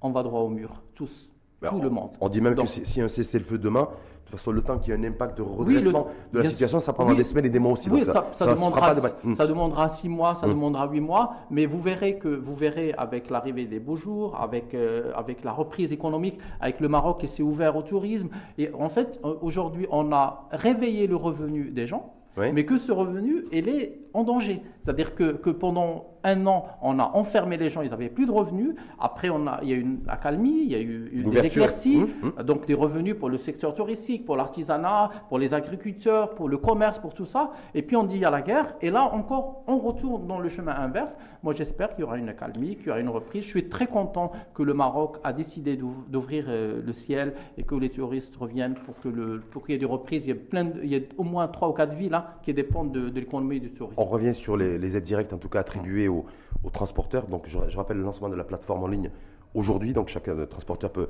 [0.00, 1.30] on va droit au mur, tous,
[1.62, 2.10] tout le monde.
[2.20, 3.88] On dit même que si, si un cessez-le-feu demain,
[4.24, 6.80] de toute façon, le temps qu'il y ait un impact de redressement de la situation,
[6.80, 7.90] ça prendra des semaines et des mois aussi.
[7.90, 8.94] Oui, ça, demandera,
[9.34, 10.50] ça, demandera, six mois, ça hmm.
[10.50, 14.72] demandera huit mois, mais vous verrez que vous verrez avec l'arrivée des beaux jours, avec,
[14.72, 18.30] euh, avec la reprise économique, avec le Maroc qui s'est ouvert au tourisme.
[18.56, 22.92] Et en fait, euh, aujourd'hui, on a réveillé le revenu des gens, mais que ce
[22.92, 24.62] revenu, il est en danger.
[24.82, 28.32] C'est-à-dire que, que pendant un an, on a enfermé les gens, ils n'avaient plus de
[28.32, 28.74] revenus.
[28.98, 31.98] Après, on a, il y a eu une accalmie, il y a eu des éclaircies,
[31.98, 32.42] mmh, mmh.
[32.44, 36.98] donc des revenus pour le secteur touristique, pour l'artisanat, pour les agriculteurs, pour le commerce,
[36.98, 37.52] pour tout ça.
[37.74, 40.38] Et puis on dit il y a la guerre, et là encore, on retourne dans
[40.38, 41.16] le chemin inverse.
[41.42, 43.44] Moi, j'espère qu'il y aura une accalmie, qu'il y aura une reprise.
[43.44, 47.74] Je suis très content que le Maroc a décidé d'ouvrir euh, le ciel et que
[47.74, 50.24] les touristes reviennent pour que le, pour qu'il y ait des reprises.
[50.24, 52.54] Il y a, plein il y a au moins trois ou quatre villes hein, qui
[52.54, 54.00] dépendent de, l'économie du tourisme.
[54.04, 56.26] On revient sur les, aides directes, en tout cas attribuées aux,
[56.74, 57.26] transporteurs.
[57.26, 59.10] Donc, je, rappelle le lancement de la plateforme en ligne
[59.54, 59.94] aujourd'hui.
[59.94, 61.08] Donc, chaque transporteur peut,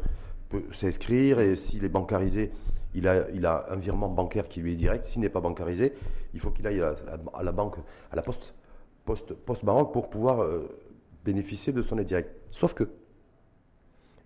[0.71, 2.53] s'inscrire et s'il est bancarisé,
[2.95, 5.07] il a, un virement bancaire qui lui est direct.
[5.07, 5.93] S'il n'est pas bancarisé,
[6.35, 7.79] il faut qu'il aille à, la banque,
[8.13, 8.55] à la poste,
[9.65, 10.69] banque pour pouvoir euh,
[11.25, 12.31] bénéficier de son aide directe.
[12.53, 12.85] Sauf que,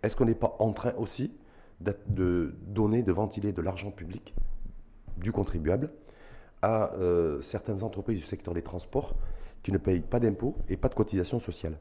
[0.02, 1.32] est-ce qu'on n'est pas en train aussi
[1.80, 4.34] de donner, de ventiler de l'argent public
[5.16, 5.90] du contribuable
[6.62, 9.14] à euh, certaines entreprises du secteur des transports
[9.62, 11.78] qui ne payent pas d'impôts et pas de cotisations sociales.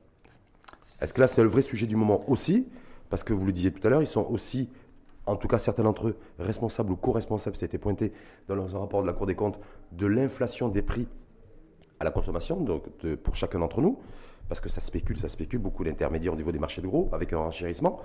[1.01, 2.67] Est-ce que là, c'est le vrai sujet du moment aussi?
[3.09, 4.69] Parce que vous le disiez tout à l'heure, ils sont aussi,
[5.25, 8.11] en tout cas certains d'entre eux, responsables ou co-responsables, ça a été pointé
[8.47, 9.59] dans un rapport de la Cour des comptes,
[9.91, 11.07] de l'inflation des prix
[11.99, 12.89] à la consommation, donc
[13.23, 13.99] pour chacun d'entre nous,
[14.49, 17.33] parce que ça spécule, ça spécule beaucoup d'intermédiaires au niveau des marchés de gros, avec
[17.33, 17.99] un renchérissement.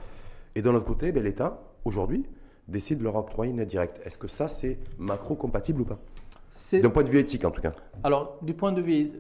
[0.55, 2.25] Et d'un autre côté, ben, l'État, aujourd'hui,
[2.69, 4.01] décide de leur octroyer une aide directe.
[4.05, 5.99] Est-ce que ça, c'est macro-compatible ou pas?
[6.73, 7.73] D'un point de vue éthique, en tout cas.
[8.05, 9.11] Alors, du point de vue,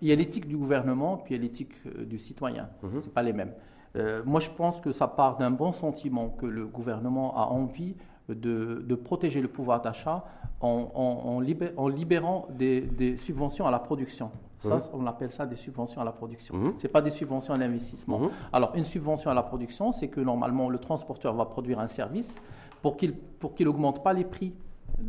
[0.00, 2.68] il y a l'éthique du gouvernement, puis il y a l'éthique euh, du citoyen.
[2.82, 3.00] Mhm.
[3.00, 3.52] Ce n'est pas les mêmes.
[3.96, 7.96] Euh, moi, je pense que ça part d'un bon sentiment que le gouvernement a envie
[8.28, 10.24] de, protéger le pouvoir d'achat
[10.60, 14.30] en, libérant des, subventions à la production.
[14.60, 14.82] Ça, mhm.
[14.92, 16.54] on appelle ça des subventions à la production.
[16.54, 16.74] Mhm.
[16.76, 18.30] Ce n'est pas des subventions à l'investissement.
[18.52, 22.34] Alors, une subvention à la production, c'est que normalement, le transporteur va produire un service
[22.82, 23.14] pour qu'il
[23.60, 24.54] n'augmente pas les prix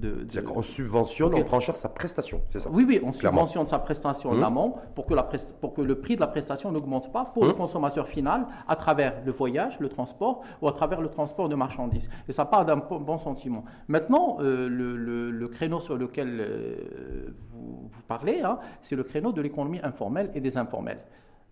[0.02, 3.66] c'est-à-dire qu'on subventionne, on prend en charge sa prestation, c'est ça Oui, oui, on subventionne
[3.66, 4.44] sa prestation en mmh.
[4.44, 7.52] amont pour que, la pour que le prix de la prestation n'augmente pas pour le
[7.52, 7.56] mmh.
[7.56, 12.10] consommateur final à travers le voyage, le transport ou à travers le transport de marchandises.
[12.28, 13.64] Et ça part d'un bon sentiment.
[13.88, 19.80] Maintenant, euh, le, créneau sur lequel euh, vous, parlez, hein, c'est le créneau de l'économie
[19.84, 21.00] informelle et des informels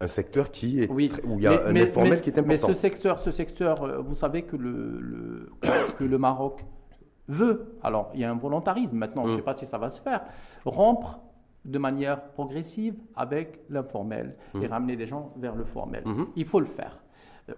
[0.02, 2.48] un secteur qui est oui, où il y a un informel qui est important.
[2.68, 5.50] Mais ce secteur, ce secteur, euh, vous savez que le,
[6.00, 6.64] que le Maroc
[7.30, 9.46] veut, alors il y a un volontarisme maintenant, je ne sais mm.
[9.46, 10.24] pas si ça va se faire,
[10.66, 11.22] rompre
[11.64, 14.72] de manière progressive avec l'informel et mm.
[14.72, 16.04] ramener des gens vers le formel.
[16.04, 16.26] Mm-hmm.
[16.36, 17.00] Il faut le faire.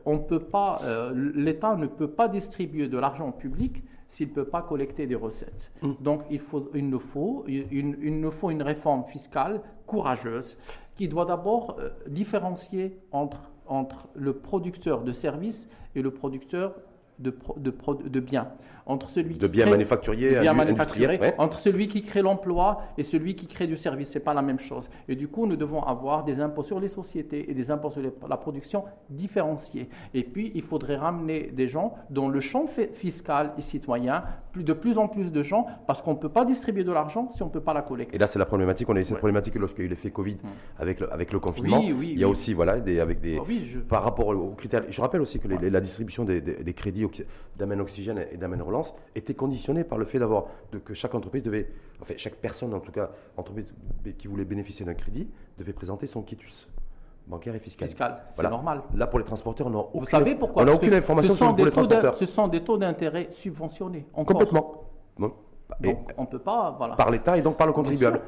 [0.06, 4.46] On peut pas, euh, l'État ne peut pas distribuer de l'argent public s'il ne peut
[4.46, 5.72] pas collecter des recettes.
[6.02, 10.58] Donc il, faut, il, nous faut, il, nous faut une réforme fiscale courageuse
[10.96, 16.76] qui doit d'abord euh, différencier entre, entre le producteur de services et le producteur
[17.20, 17.74] de, de,
[18.10, 18.50] de biens.
[18.86, 20.40] Entre celui de biens manufacturiers,
[21.38, 24.12] entre celui qui crée l'emploi et celui qui crée du service.
[24.12, 24.90] Ce n'est pas la même chose.
[25.08, 28.02] Et du coup, nous devons avoir des impôts sur les sociétés et des impôts sur
[28.02, 29.90] la production différenciés.
[30.14, 34.74] Et puis, il faudrait ramener des gens dans le champ fiscal et citoyen, plus, de
[34.74, 37.48] plus en plus de gens, parce qu'on ne peut pas distribuer de l'argent si on
[37.48, 38.16] ne peut pas la collecter.
[38.16, 38.90] Et là, c'est la problématique.
[38.90, 40.38] On a eu cette problématique lorsqu'il y a eu l'effet Covid
[40.78, 41.80] avec, le, avec le confinement.
[41.80, 44.84] Oui, oui, il y a aussi, voilà, des, avec des, ah par rapport aux critères.
[44.90, 47.06] Je rappelle aussi que la distribution des, des crédits
[47.58, 48.62] d'Amen Oxygène et d'Amen
[49.16, 50.46] Était conditionnée par le fait d'avoir
[50.86, 51.68] que chaque entreprise devait,
[52.02, 53.74] enfin chaque personne en tout cas, entreprise
[54.18, 56.68] qui voulait bénéficier d'un crédit, devait présenter son quitus
[57.28, 57.88] bancaire et fiscal.
[57.88, 58.82] Fiscal, c'est normal.
[58.96, 60.64] Là, pour les transporteurs, on n'a aucune, Vous savez pourquoi?
[60.64, 62.18] on aucune information sur les transporteurs.
[62.18, 64.08] Ce sont des taux d'intérêt subventionnés.
[64.14, 64.84] Complètement.
[65.80, 66.76] Donc, on peut pas.
[66.78, 66.96] Voilà.
[66.96, 68.22] Par l'État et donc par le contribuable.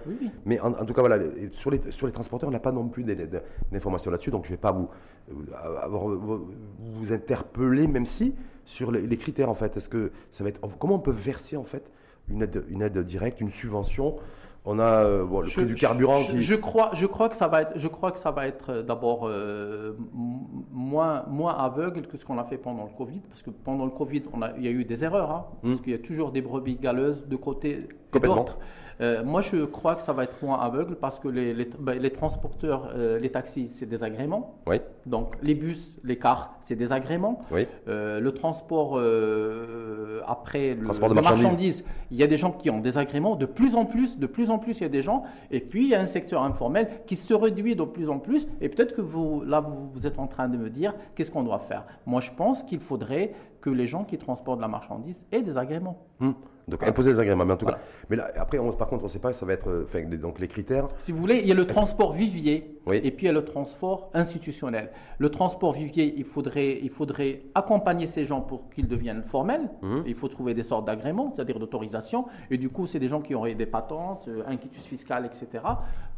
[0.45, 1.17] Mais en, tout cas, voilà,
[1.53, 4.55] sur les, sur les transporteurs, on n'a pas non plus d'informations là-dessus, donc je ne
[4.55, 4.89] vais pas vous,
[5.27, 6.47] vous,
[6.79, 8.33] vous, interpeller, même si
[8.65, 9.77] sur les, critères en fait.
[9.77, 11.91] Est-ce que ça va être comment on peut verser en fait
[12.29, 14.17] une aide, une aide directe, une subvention?
[14.65, 16.41] On a euh, le prix du carburant je, qui...
[16.41, 18.81] Je crois, je crois que ça va être, je crois que ça va être euh,
[18.81, 23.49] d'abord euh, moins, moins aveugle que ce qu'on a fait pendant le Covid, parce que
[23.49, 25.69] pendant le Covid, on a, il y a eu des erreurs, hein, hmm.
[25.69, 28.57] parce qu'il y a toujours des brebis galeuses de côté et d'autres.
[29.01, 32.09] Euh, moi, je crois que ça va être moins aveugle parce que les, les, ben,
[32.11, 34.55] transporteurs, euh, les taxis, c'est des agréments.
[34.67, 34.77] Oui.
[35.05, 37.39] Donc, les bus, les cars, c'est des agréments.
[37.51, 37.67] Oui.
[37.87, 38.99] Euh, le transport
[40.27, 41.83] après le, transport de marchandises.
[42.11, 43.35] il y a des gens qui ont des agréments.
[43.35, 45.23] De plus en plus, de plus en plus, il y a des gens.
[45.51, 48.47] Et puis, il y a un secteur informel qui se réduit de plus en plus.
[48.61, 51.59] Et peut-être que vous, là, vous, êtes en train de me dire, qu'est-ce qu'on doit
[51.59, 51.85] faire?
[52.05, 55.57] Moi, je pense qu'il faudrait que les gens qui transportent de la marchandise aient des
[55.57, 55.97] agréments.
[56.21, 56.35] Hum.
[56.67, 57.77] Donc imposer les agréments, mais en tout cas.
[58.09, 60.03] Mais là, après, on, par contre, on ne sait pas, ça va être, euh, enfin,
[60.03, 60.87] donc les critères.
[60.97, 63.45] Si vous voulez, il y a le transport vivier et puis il y a le
[63.45, 64.91] transport institutionnel.
[65.17, 69.69] Le transport vivier, il faudrait, il faudrait accompagner ces gens pour qu'ils deviennent formels.
[69.81, 70.03] Hum.
[70.05, 72.25] Il faut trouver des sortes d'agréments, c'est-à-dire d'autorisation.
[72.49, 75.63] Et du coup, c'est des gens qui auraient des patentes, un euh, quitus fiscal, etc.,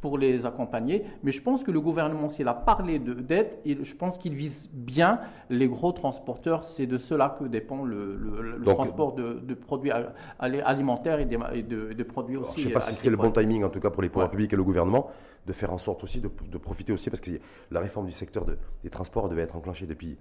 [0.05, 1.03] pour les accompagner.
[1.23, 5.19] Mais je pense que le gouvernement, s'il a parlé d'aide, je pense qu'il vise bien
[5.49, 6.63] les gros transporteurs.
[6.63, 9.89] C'est de cela que dépend le, transport de, de produits
[10.37, 12.61] alimentaires et, de, produits aussi.
[12.61, 14.29] je ne sais pas si c'est le bon timing, en tout cas pour les pouvoirs
[14.29, 15.09] publics et le gouvernement,
[15.47, 17.31] de faire en sorte aussi de, profiter aussi, parce que
[17.71, 18.45] la réforme du secteur
[18.83, 20.19] des transports devait être enclenchée depuis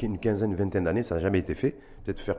[0.00, 1.76] une quinzaine, une vingtaine d'années, ça n'a jamais été fait.
[2.04, 2.36] Peut-être faire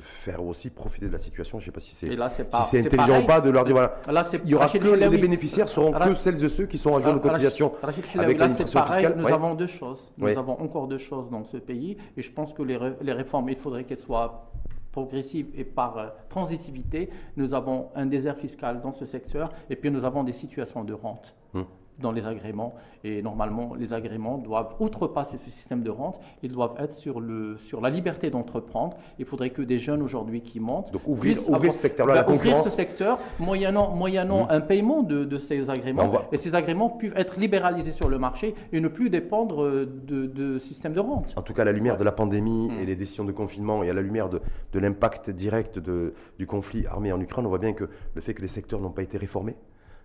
[0.00, 1.58] faire aussi profiter de la situation.
[1.58, 4.50] Je ne sais pas si c'est si intelligent ou pas de leur dire voilà, il
[4.50, 7.18] y aura que les bénéficiaires seront que celles et ceux qui sont à jour de
[7.18, 9.14] cotisation avec l'administration fiscale.
[9.16, 10.12] Nous avons deux choses.
[10.18, 11.96] Nous avons encore deux choses dans ce pays.
[12.16, 14.50] Et je pense que les, les réformes, il faudrait qu'elles soient
[14.92, 19.50] progressive et par euh, transitivité, nous avons un désert fiscal dans ce secteur.
[19.70, 21.34] Et puis nous avons des situations de rente.
[21.54, 21.64] Hum
[21.98, 22.74] dans les agréments.
[23.04, 26.20] Et normalement, les agréments doivent outrepasser ce système de rente.
[26.42, 28.96] Ils doivent être sur, le, sur la liberté d'entreprendre.
[29.18, 30.92] Il faudrait que des jeunes aujourd'hui qui montent.
[30.92, 32.60] Donc ouvrir, ouvrir ce secteur-là, la concurrence.
[32.60, 34.50] Ouvrir ce secteur, moyennant, moyennant mmh.
[34.50, 36.12] un paiement de, de ces agréments.
[36.32, 40.26] Et ces agréments puissent être libéralisés sur le marché et ne plus dépendre euh, de,
[40.26, 41.34] de systèmes de rente.
[41.36, 42.78] En tout cas, à la lumière de la pandémie mmh.
[42.80, 44.40] et les décisions de confinement et à la lumière de,
[44.72, 48.34] de l'impact direct de, du conflit armé en Ukraine, on voit bien que le fait
[48.34, 49.56] que les secteurs n'ont pas été réformés,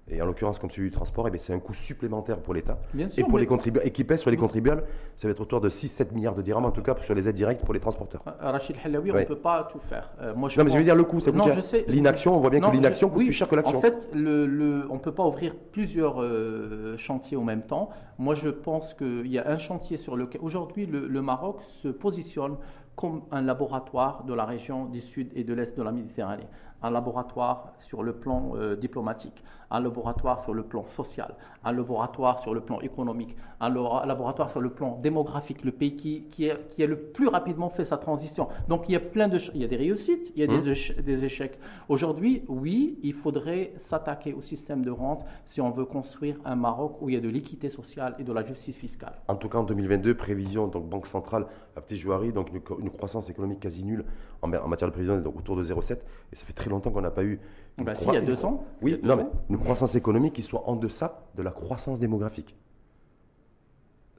[0.10, 2.80] et en l'occurrence, comme celui du transport, eh c'est un coût supplémentaire pour l'État.
[3.18, 4.84] Et pour les contribuables, et qui pèse sur les contribuables,
[5.18, 7.36] ça va être autour de 6-7 milliards de dirhams, en tout cas sur les aides
[7.36, 8.24] directes pour les transporteurs.
[8.28, 10.12] Euh, Rachid Halawi, on ne peut pas tout faire.
[10.22, 11.44] Euh, moi, je non, mais je veux dire le coût, ça coûte.
[11.88, 13.78] L'inaction, on voit bien que l'inaction coûte plus cher que l'action.
[13.78, 17.90] En fait, le, on ne peut pas ouvrir plusieurs euh, chantiers en même temps.
[18.18, 22.58] Moi, je pense qu'il y a un chantier sur lequel, aujourd'hui, le Maroc se positionne
[22.98, 26.48] comme un laboratoire de la région du sud et de l'est de la Méditerranée
[26.82, 32.40] un laboratoire sur le plan euh, diplomatique, un laboratoire sur le plan social, un laboratoire
[32.40, 36.88] sur le plan économique, un laboratoire sur le plan démographique, le pays qui, qui, a
[36.88, 38.48] le plus rapidement fait sa transition.
[38.70, 40.72] Donc il y a plein de il y a des réussites, il y a des,
[40.72, 41.02] mmh.
[41.02, 41.60] des échecs.
[41.90, 47.02] Aujourd'hui, oui, il faudrait s'attaquer au système de rente si on veut construire un Maroc
[47.02, 49.14] où il y a de l'équité sociale et de la justice fiscale.
[49.28, 53.30] En tout cas, en 2022, prévision donc Banque centrale à Petit Jouari, donc une, croissance
[53.30, 54.06] économique quasi nulle
[54.42, 55.98] en, en matière de prévision, donc autour de 0,7
[56.32, 57.40] et ça fait très longtemps qu'on n'a pas eu.
[57.78, 58.66] Une bah si, il y a deux ans.
[58.82, 62.56] Oui, non, mais une croissance économique qui soit en deçà de la croissance démographique.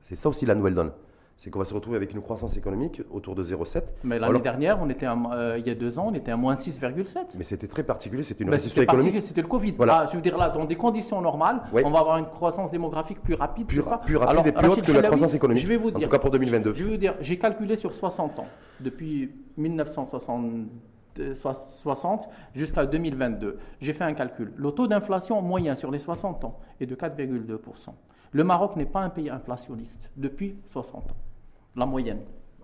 [0.00, 0.92] C'est ça aussi la nouvelle donne
[1.38, 3.84] c'est qu'on va se retrouver avec une croissance économique autour de 0,7.
[4.02, 6.56] Mais l'année dernière, on était euh, il y a deux ans, on était à moins
[6.56, 7.36] 6,7.
[7.36, 9.22] Mais c'était très particulier, c'était une récession économique.
[9.22, 9.70] C'était le Covid.
[9.76, 10.00] Voilà.
[10.00, 13.22] Ah, je veux dire là, dans des conditions normales, on va avoir une croissance démographique
[13.22, 13.68] plus rapide.
[13.68, 15.62] Plus, ça plus rapide et plus haute que la croissance économique.
[15.62, 16.74] Je vais vous dire, en tout cas pour 2022.
[16.74, 18.48] Je vais vous dire, j'ai calculé sur 60 ans,
[18.80, 23.60] depuis 1960 jusqu'à 2022.
[23.80, 24.52] J'ai fait un calcul.
[24.56, 27.90] Le taux d'inflation moyen sur les 60 ans est de 4,2%.
[28.32, 31.16] Le Maroc n'est pas un pays inflationniste depuis 60 ans
[31.76, 32.20] la moyenne.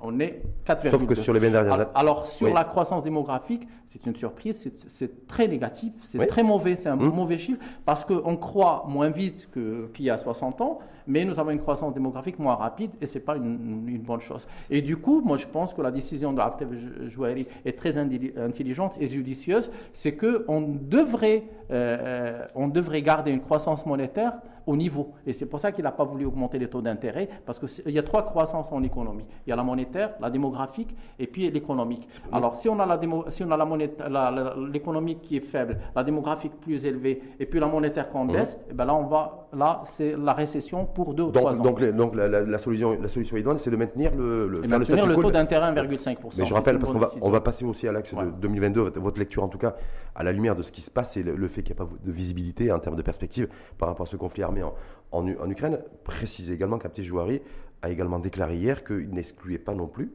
[0.06, 0.90] On est 4,2.
[0.90, 1.84] Sauf que sur les 20 dernières années.
[1.94, 6.90] Alors, sur la croissance démographique, c'est une surprise, c'est très négatif, c'est très mauvais, c'est
[6.90, 7.14] un hum.
[7.14, 11.50] mauvais chiffre, parce qu'on croit moins vite qu'il y a 60 ans, mais nous avons
[11.50, 14.46] une croissance démographique moins rapide, et ce n'est pas une, bonne chose.
[14.68, 18.96] Et du coup, moi, je pense que la décision de Abdev Jouari est très intelligente
[19.00, 24.34] et judicieuse, c'est qu'on devrait, euh, euh, on devrait garder une croissance monétaire
[24.66, 25.12] au niveau.
[25.26, 27.98] Et c'est pour ça qu'il n'a pas voulu augmenter les taux d'intérêt, parce qu'il y
[27.98, 29.24] a trois croissances en économie.
[29.46, 32.08] Il y a la monétaire, la démographique et puis l'économique.
[32.32, 36.52] Alors si on a la, si on a la l'économique qui est faible, la démographique
[36.60, 39.82] plus élevée et puis la monétaire qu'on baisse, et eh ben là, on va, là
[39.86, 41.62] c'est la récession pour deux ou trois ans.
[41.62, 45.14] Donc, donc la, la, solution, la solution idoine, c'est de maintenir le, le, maintenir le,
[45.16, 46.16] taux d'intérêt 1,5%.
[46.38, 49.18] Mais je rappelle, parce qu'on va, on va passer aussi à l'axe de 2022, votre
[49.18, 49.74] lecture en tout cas,
[50.14, 51.90] à la lumière de ce qui se passe et le, fait qu'il n'y a pas
[52.04, 53.48] de visibilité en termes de perspective
[53.78, 57.40] par rapport à ce conflit armé en, Ukraine, précise également qu'Abti Jouari
[57.82, 60.12] a également déclaré hier qu'il n'excluait pas non plus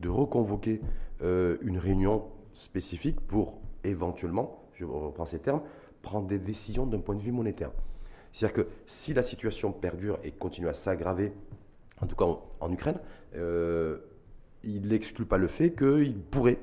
[0.00, 0.80] de reconvoquer
[1.22, 5.62] euh, une réunion spécifique pour éventuellement je reprends ces termes,
[6.02, 7.70] prendre des décisions d'un point de vue monétaire.
[8.32, 11.32] C'est-à-dire que si la situation perdure et continue à s'aggraver,
[12.00, 12.26] en tout cas
[12.60, 12.98] en, Ukraine,
[13.34, 13.98] euh,
[14.62, 16.60] il n'exclut pas le fait qu'il pourrait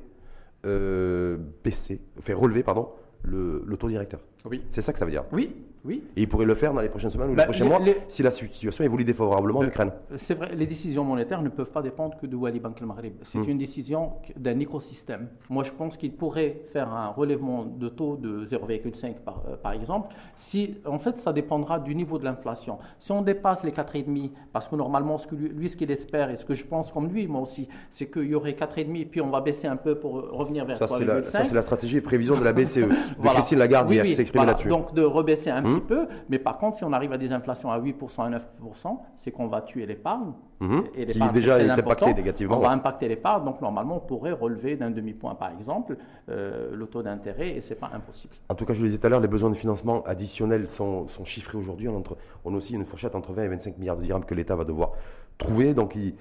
[0.66, 2.90] euh, baisser, faire relever pardon,
[3.24, 4.22] le, le taux directeur.
[4.46, 4.64] Oui.
[4.72, 5.26] C'est ça que ça veut dire?
[5.32, 6.04] Oui, oui.
[6.18, 7.80] Et il pourrait le faire dans les prochaines semaines ou les Bah, prochains les- mois
[7.80, 9.92] les- si la situation évolue défavorablement en Euh, Ukraine.
[10.18, 13.14] C'est vrai, les décisions monétaires ne peuvent pas dépendre que de Wali Bank al Maghreb.
[13.24, 13.50] C'est Hmm.
[13.50, 15.28] une décision d'un écosystème.
[15.50, 19.74] Moi, je pense qu'il pourrait faire un relèvement de taux de 0,5 par, euh, par
[19.74, 20.14] exemple.
[20.36, 22.78] Si, en fait, ça dépendra du niveau de l'inflation.
[23.00, 26.30] Si on dépasse les 4,5, parce que normalement, ce que lui, lui, ce qu'il espère
[26.30, 29.22] et ce que je pense comme lui, moi aussi, c'est qu'il y aurait 4,5 puis
[29.22, 31.24] on va baisser un peu pour euh, revenir vers Ça, c'est la, 3,5.
[31.32, 33.34] ça, c'est la stratégie et prévision de la BCE, de Voilà.
[33.40, 34.52] Christine Lagarde Oui, hier, oui, qui s'est exprimée voilà.
[34.54, 34.70] là-dessus.
[34.70, 35.75] Donc de rebaisser un Hum.
[35.76, 38.98] Petit peu, mais par contre, si on arrive à des inflations à 8%, à 9%,
[39.18, 40.34] c'est qu'on va tuer l'épargne.
[40.62, 40.84] Mhm.
[40.96, 42.14] Et Qui déjà est très impacté important.
[42.16, 42.58] négativement.
[42.58, 45.98] On va impacter l'épargne, donc normalement, on pourrait relever d'un demi-point, par exemple,
[46.30, 48.34] euh, le taux d'intérêt, et c'est pas impossible.
[48.50, 51.08] En tout cas, je le disais tout à l'heure, les besoins de financement additionnels sont,
[51.10, 51.90] sont chiffrés aujourd'hui.
[51.90, 54.34] On, entre- on a aussi une fourchette entre 20 et 25 milliards de dirhams que
[54.36, 54.92] l'État va devoir
[55.38, 55.74] trouver.
[55.74, 56.16] Donc, il-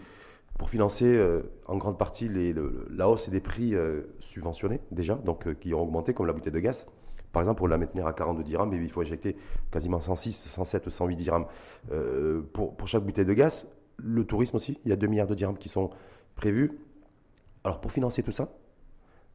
[0.59, 5.15] pour financer euh, en grande partie les- le- la hausse des prix euh, subventionnés déjà,
[5.15, 6.87] donc euh, qui ont augmenté, comme la bouteille de gaz.
[7.35, 9.37] Par exemple, pour la maintenir à 42 dirhams, mais il faut injecter
[9.71, 11.47] quasiment 106, 107 ou 108 dirhams
[11.91, 13.67] euh, pour, pour chaque bouteille de gaz.
[13.97, 15.91] Le tourisme aussi, il y a 2 milliards de dirhams qui sont
[16.37, 16.79] prévus.
[17.65, 18.49] Alors, pour financer tout ça,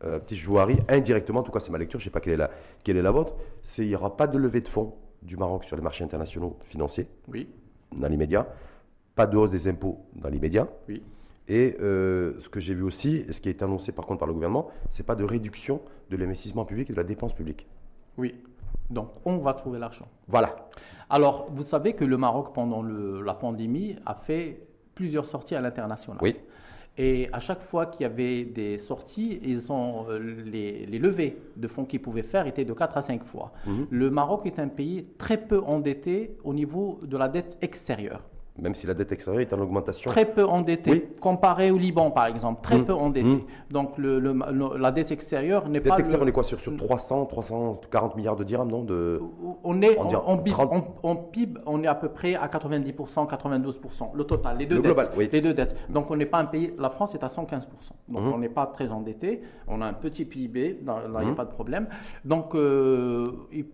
[0.05, 2.33] euh, petit jouari, indirectement, en tout cas c'est ma lecture, je ne sais pas quelle
[2.33, 2.49] est la,
[2.85, 5.65] quelle est la vôtre, c'est il n'y aura pas de levée de fonds du Maroc
[5.65, 7.49] sur les marchés internationaux financiers Oui,
[7.93, 8.47] dans l'immédiat,
[9.15, 11.03] pas de hausse des impôts dans l'immédiat, oui.
[11.49, 14.19] et euh, ce que j'ai vu aussi, et ce qui a été annoncé par contre
[14.19, 17.67] par le gouvernement, c'est pas de réduction de l'investissement public et de la dépense publique.
[18.17, 18.35] Oui.
[18.89, 20.07] Donc, on va trouver l'argent.
[20.27, 20.55] Voilà.
[21.09, 25.61] Alors, vous savez que le Maroc, pendant le- la pandémie, a fait plusieurs sorties à
[25.61, 26.19] l'international.
[26.21, 26.35] Oui.
[26.97, 31.37] Et à chaque fois qu'il y avait des sorties, ils ont, euh, les, les levées
[31.55, 33.53] de fonds qu'ils pouvaient faire étaient de 4 à 5 fois.
[33.65, 33.87] Mhm.
[33.89, 38.21] Le Maroc est un pays très peu endetté au niveau de la dette extérieure.
[38.61, 40.11] Même si la dette extérieure est en augmentation.
[40.11, 41.03] Très peu endetté, Oui.
[41.21, 42.85] comparé au Liban par exemple, très Mhm.
[42.85, 43.27] peu endetté.
[43.27, 43.41] Mhm.
[43.71, 45.95] Donc le- le- le- la dette extérieure n'est Dette pas...
[45.95, 49.21] le- extérieure, on est quoi sur, sur 300, 340 milliards de dirhams, non de...
[49.63, 50.71] On est en, PIB, 30.
[51.03, 54.75] en- en PIB, on est à peu près à 90%, 92%, le total, les deux
[54.75, 54.91] Le dettes.
[54.93, 55.29] global, oui.
[55.31, 55.75] Les deux dettes.
[55.89, 57.93] Donc on n'est pas un pays, la France est à 115%.
[58.07, 58.33] Donc Mhm.
[58.33, 61.45] on n'est pas très endetté, on a un petit PIB, là il n'y a pas
[61.45, 61.87] de problème.
[62.25, 63.25] Donc euh,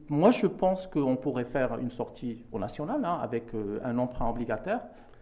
[0.10, 4.30] moi je pense qu'on pourrait faire une sortie au national hein, avec euh, un emprunt
[4.30, 4.75] obligataire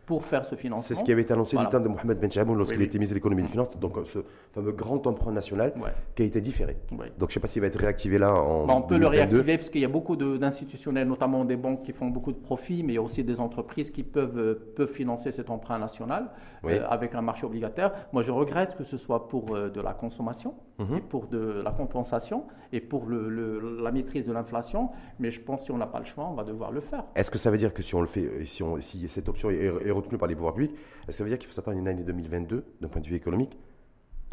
[0.06, 0.84] pour faire ce financement.
[0.86, 1.70] C'est ce qui avait été annoncé Voilà.
[1.70, 3.70] du temps de Mohamed Ben Chaboun lorsqu'il Oui, était ministre de l'économie et des finances,
[3.80, 4.20] donc euh, ce
[4.52, 6.76] fameux grand emprunt national Ouais, qui a été différé.
[6.92, 7.10] ouais.
[7.18, 9.06] Donc je ne sais pas s'il va être réactivé là en Bah, on peut le
[9.06, 9.08] 2022.
[9.10, 12.84] réactiver parce qu'il y a beaucoup d'institutionnels, notamment des banques qui font beaucoup de profits,
[12.84, 16.32] mais il y a aussi des entreprises qui peuvent, euh, peuvent financer cet emprunt national
[16.64, 16.74] Oui.
[16.74, 17.94] euh, avec un marché obligataire.
[18.12, 20.98] Moi, je regrette que ce soit pour euh, de la consommation, Mhm.
[20.98, 25.40] et pour de la compensation et pour le- le- la maîtrise de l'inflation, mais je
[25.40, 27.06] pense que si on n'a pas le choix, on va devoir le faire.
[27.16, 29.30] Est-ce que ça veut dire que si on le fait, et si, on, si cette
[29.30, 31.54] option est, est retenue par les pouvoirs publics, est-ce que ça veut dire qu'il faut
[31.54, 33.58] s'attendre à une année 2022, d'un point de vue économique,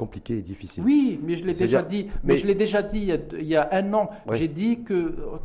[0.01, 2.03] compliquée et difficile Oui, mais je l'ai déjà dit.
[2.07, 4.05] Mais, mais- je l'ai déjà dit il y a, il y a un an.
[4.33, 5.01] J'ai dit que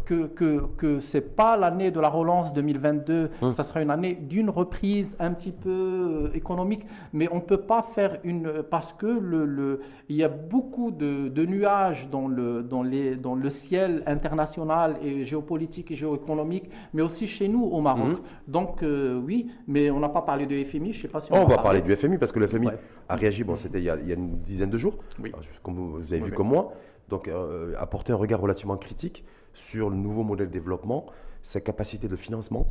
[0.10, 0.50] que que
[0.82, 3.30] que c'est pas l'année de la relance 2022.
[3.42, 3.52] Hum.
[3.54, 6.84] Ça sera une année d'une reprise un petit peu euh, économique,
[7.18, 11.28] mais on peut pas faire une parce que le, le il y a beaucoup de,
[11.28, 17.02] de nuages dans le dans les dans le ciel international et géopolitique et géoéconomique, mais
[17.02, 18.14] aussi chez nous au Maroc.
[18.20, 18.20] Hum.
[18.48, 19.38] Donc euh, oui,
[19.68, 20.94] mais on n'a pas parlé de FMI.
[20.94, 22.48] Je sais pas si Oh, on, on en va parler du FMI parce que le
[22.48, 22.80] FMI Ouais.
[23.10, 25.32] a réagi, bon, c'était il, y a- il y a une dizaine de jours, Oui.
[25.34, 26.74] Alors, comme vous vous avez Oui, vu comme moi,
[27.10, 31.06] donc euh, apporter un regard relativement critique sur le nouveau modèle de développement,
[31.44, 32.68] sa capacité de financement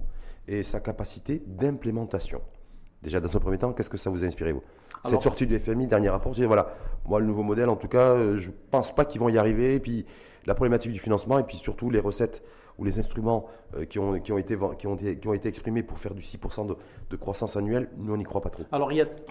[0.48, 2.40] et sa capacité d'implémentation.
[3.02, 4.62] Déjà, dans un premier temps, qu'est-ce que ça vous a inspiré, vous?
[5.04, 6.74] Cette sortie du FMI, dernier rapport, je dis, voilà,
[7.06, 9.37] moi, le nouveau modèle, en tout cas, euh, je ne pense pas qu'ils vont y
[9.37, 9.74] arriver.
[9.74, 10.06] Et puis,
[10.46, 12.42] la problématique du financement, et puis surtout les recettes
[12.78, 13.46] ou les instruments
[13.88, 16.22] qui, ont, qui, ont été, qui, ont été, qui ont été exprimés pour faire du
[16.22, 16.76] 6% de,
[17.10, 18.64] de croissance annuelle, nous, on n'y croit pas trop.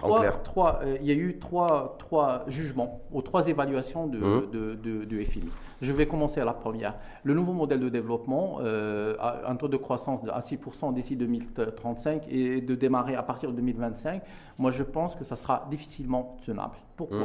[0.02, 3.46] Alors, il y a trois, euh, il y a eu trois, trois jugements ou trois
[3.48, 4.18] évaluations de,
[4.50, 5.48] de, de- de FMI.
[5.82, 6.94] Je vais commencer à la première.
[7.24, 12.26] Le nouveau modèle de développement euh, a un taux de croissance à 6% d'ici 2035
[12.28, 14.22] et de démarrer à partir de 2025.
[14.58, 16.76] Moi, je pense que ça sera difficilement tenable.
[16.96, 17.18] Pourquoi?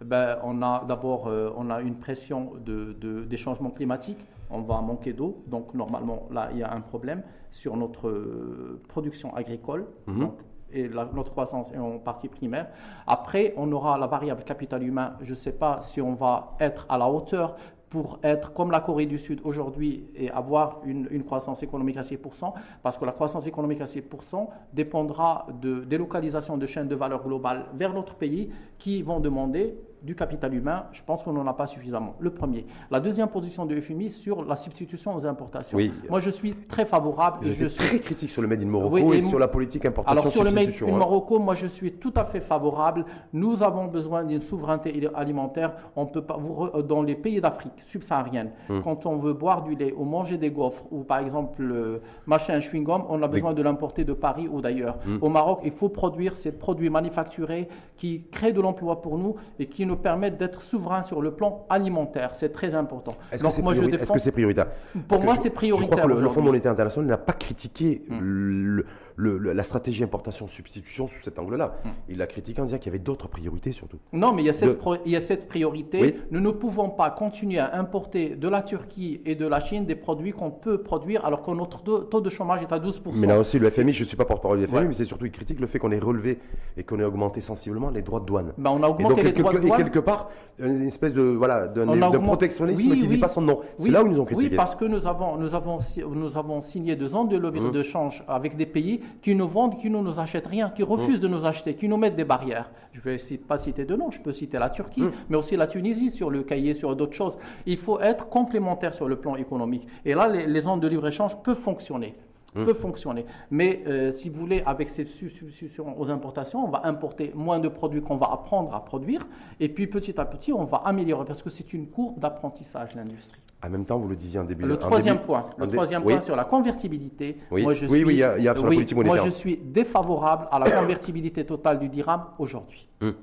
[0.00, 0.06] Mhm.
[0.08, 4.24] ben, On a d'abord euh, on a une pression de, de- des changements climatiques.
[4.50, 8.80] On va manquer d'eau, donc normalement là il y a un problème sur notre euh,
[8.88, 9.86] production agricole.
[10.06, 10.18] Mhm.
[10.20, 10.34] Donc,
[10.72, 12.68] et la- notre croissance est en partie primaire.
[13.06, 15.14] Après, on aura la variable capital humain.
[15.20, 17.56] Je ne sais pas si on va être à la hauteur
[17.88, 22.02] pour être comme la Corée du Sud aujourd'hui et avoir une, une croissance économique à
[22.02, 22.52] 6%,
[22.84, 27.66] parce que la croissance économique à 6% dépendra de délocalisation de chaînes de valeur globale
[27.74, 31.66] vers notre pays qui vont demander du capital humain, je pense qu'on n'en a pas
[31.66, 32.14] suffisamment.
[32.20, 32.66] Le premier.
[32.90, 35.76] La deuxième position de FMI sur la substitution aux importations.
[35.76, 35.92] Oui.
[36.08, 37.38] Moi, je suis très favorable.
[37.42, 39.20] Vous et êtes je suis très critique sur le Made in Morocco Oui, et, et
[39.20, 40.98] sur la politique importation alors sur le Made in hein.
[40.98, 43.04] Morocco, moi je suis tout à fait favorable.
[43.32, 45.72] Nous avons besoin d'une souveraineté alimentaire.
[45.96, 46.38] On peut pas
[46.86, 48.80] dans les pays d'Afrique subsaharienne, Hmm.
[48.82, 52.60] quand on veut boire du lait ou manger des gaufres ou par exemple le machin
[52.60, 54.96] chewing gum, on a besoin de l'importer de Paris ou d'ailleurs.
[55.06, 55.18] Hmm.
[55.20, 59.66] Au Maroc, il faut produire ces produits manufacturés qui créent de l'emploi pour nous et
[59.66, 62.30] qui nous permettent d'être souverains sur le plan alimentaire.
[62.34, 63.12] C'est très important.
[63.32, 63.90] Est-ce que c'est je priori-
[64.32, 64.66] prioritaire?
[64.92, 65.88] Pour Parce moi, je- c'est Je prioritaire.
[65.98, 66.40] crois que le, le Fonds.
[66.40, 66.44] Hmm.
[66.44, 68.86] monétaire international n'a pas critiqué le-
[69.20, 71.74] le- le- la stratégie importation-substitution sous cet angle-là.
[71.84, 71.88] Hmm.
[72.08, 73.98] Il l'a critiqué en disant qu'il y avait d'autres priorités surtout.
[74.12, 76.00] Non, mais il y a cette, De- pro- il y a cette priorité.
[76.00, 76.14] Oui.
[76.30, 79.94] Nous ne pouvons pas continuer à importer de la Turquie et de la Chine des
[79.94, 83.00] produits qu'on peut produire alors que notre taux de chômage est à 12%.
[83.20, 84.84] Mais là aussi, le FMI, je ne suis pas porte-parole du FMI, Ouais.
[84.86, 86.38] mais c'est surtout, il critique le fait qu'on ait relevé
[86.76, 88.52] et qu'on ait augmenté sensiblement les droits de douane.
[88.58, 89.78] Ben, on a Et augmenté donc, les quelque, droits de et douane.
[89.82, 93.08] quelque part, une espèce de, voilà, d'un On a d'un augmenté- protectionnisme Oui, qui ne
[93.08, 93.20] dit oui.
[93.20, 93.60] pas son nom.
[93.78, 94.50] C'est là où ils nous ont critiqué.
[94.50, 95.78] Oui, parce que nous avons, nous avons,
[96.14, 97.72] nous avons signé deux ans de lobby Mmh.
[97.72, 101.20] de change avec des pays qui nous vendent, qui ne nous achètent rien, qui refusent
[101.20, 102.70] de nous acheter, qui nous mettent des barrières.
[102.92, 105.12] Je ne vais pas citer de nom, je peux citer la Turquie, Mmh.
[105.28, 107.36] mais aussi la Tunisie sur le cahier, sur d'autres choses.
[107.66, 109.86] Il faut être complémentaire sur le plan économique.
[110.04, 112.14] Et là, les, les zones de libre-échange peuvent fonctionner.
[112.54, 112.64] Mmh.
[112.64, 113.26] peuvent fonctionner.
[113.50, 117.68] Mais euh, si vous voulez, avec cette substitution aux importations, on va importer moins de
[117.68, 119.24] produits qu'on va apprendre à produire.
[119.60, 123.40] Et puis petit à petit, on va améliorer parce que c'est une courbe d'apprentissage, l'industrie.
[123.62, 124.64] En même temps, vous le disiez en début.
[124.64, 126.14] Le troisième début- point, le troisième oui.
[126.14, 127.36] point sur la convertibilité.
[127.50, 127.62] Oui.
[127.62, 129.04] Moi, je Oui, suis, oui, il y a- il y a sur la politique moi,
[129.04, 129.26] monétaire.
[129.26, 132.88] je suis défavorable à la convertibilité totale du dirham aujourd'hui.
[133.02, 133.14] Hum.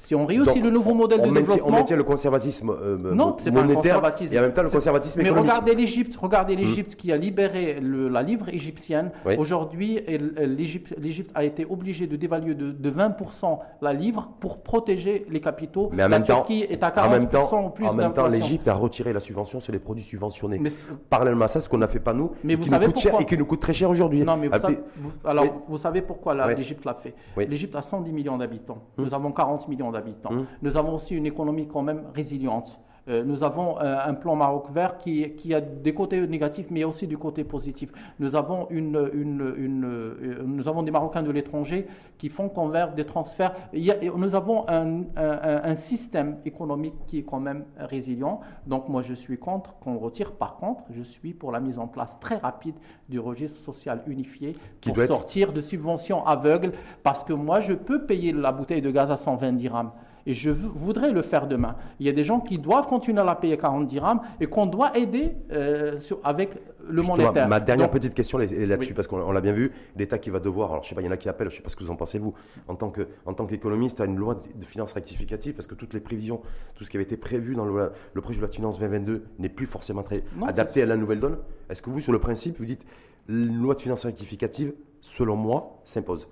[0.00, 2.70] Si on réussit Donc, le nouveau modèle on de maintient, on développement, maintient le conservatisme
[2.70, 4.34] euh, non, mo- c'est pas monétaire conservatisme.
[4.34, 5.50] et en même temps le conservatisme Mais économique.
[5.50, 9.10] regardez l'Égypte, regardez l'Égypte qui a libéré le- la livre égyptienne.
[9.26, 9.36] Oui.
[9.38, 10.00] Aujourd'hui,
[10.38, 15.90] l'Égypte a été obligée de dévaluer de, de 20% la livre pour protéger les capitaux.
[15.92, 17.92] Mais en la même temps, Turquie est à en 40% même temps, ou plus en
[17.94, 18.44] même temps, d'inflation.
[18.46, 20.58] l'Égypte a retiré la subvention sur les produits subventionnés.
[20.58, 20.70] Mais
[21.08, 22.92] Parallèlement à ça, ce qu'on n'a fait pas nous, Mais et vous qui savez nous
[22.92, 24.24] coûte cher et qui nous coûte très cher aujourd'hui.
[24.24, 27.14] Non, mais vous Ah, savez, vous- alors, vous savez pourquoi l'Égypte l'a fait?
[27.36, 27.46] Oui.
[27.48, 28.78] L'Égypte a 110 millions d'habitants.
[28.98, 30.30] Nous avons 40 millions d'habitants.
[30.62, 32.80] Nous avons aussi une économie quand même résiliente.
[33.10, 36.84] Euh, nous avons euh, un plan Maroc vert qui, qui a des côtés négatifs, mais
[36.84, 37.90] aussi du côté positif.
[38.20, 41.86] Nous avons, une, une- une, euh, nous avons des Marocains de l'étranger
[42.18, 43.54] qui font convert des transferts.
[43.72, 47.64] Il y a- et nous avons un, un- un système économique qui est quand même
[47.78, 48.40] résilient.
[48.66, 50.32] Donc moi, je suis contre qu'on retire.
[50.32, 52.76] Par contre, je suis pour la mise en place très rapide
[53.08, 54.54] du registre social unifié
[54.92, 56.72] pour être- sortir de subventions aveugles.
[57.02, 59.90] Parce que moi, je peux payer la bouteille de gaz à 120 dirhams.
[60.30, 61.74] Et je voudrais le faire demain.
[61.98, 64.66] Il y a des gens qui doivent continuer à la payer 40 dirhams et qu'on
[64.66, 66.50] doit aider euh, sur- avec
[66.88, 67.48] le Justement, monétaire.
[67.48, 68.94] Ma dernière Donc, petite question est là-dessus, Oui.
[68.94, 71.06] parce qu'on on l'a bien vu, l'État qui va devoir, alors je sais pas, il
[71.06, 72.32] y en a qui appellent, je sais pas ce que vous en pensez vous,
[72.68, 76.40] en tant qu'économiste, à une loi de finances rectificative, parce que toutes les prévisions,
[76.76, 79.24] tout ce qui avait été prévu dans le, le projet de loi de finances 2022
[79.40, 81.38] n'est plus forcément très Non, adapté à la nouvelle donne.
[81.70, 82.84] Est-ce que vous, sur le principe, vous dites,
[83.28, 86.28] une loi de finances rectificative, selon moi, s'impose?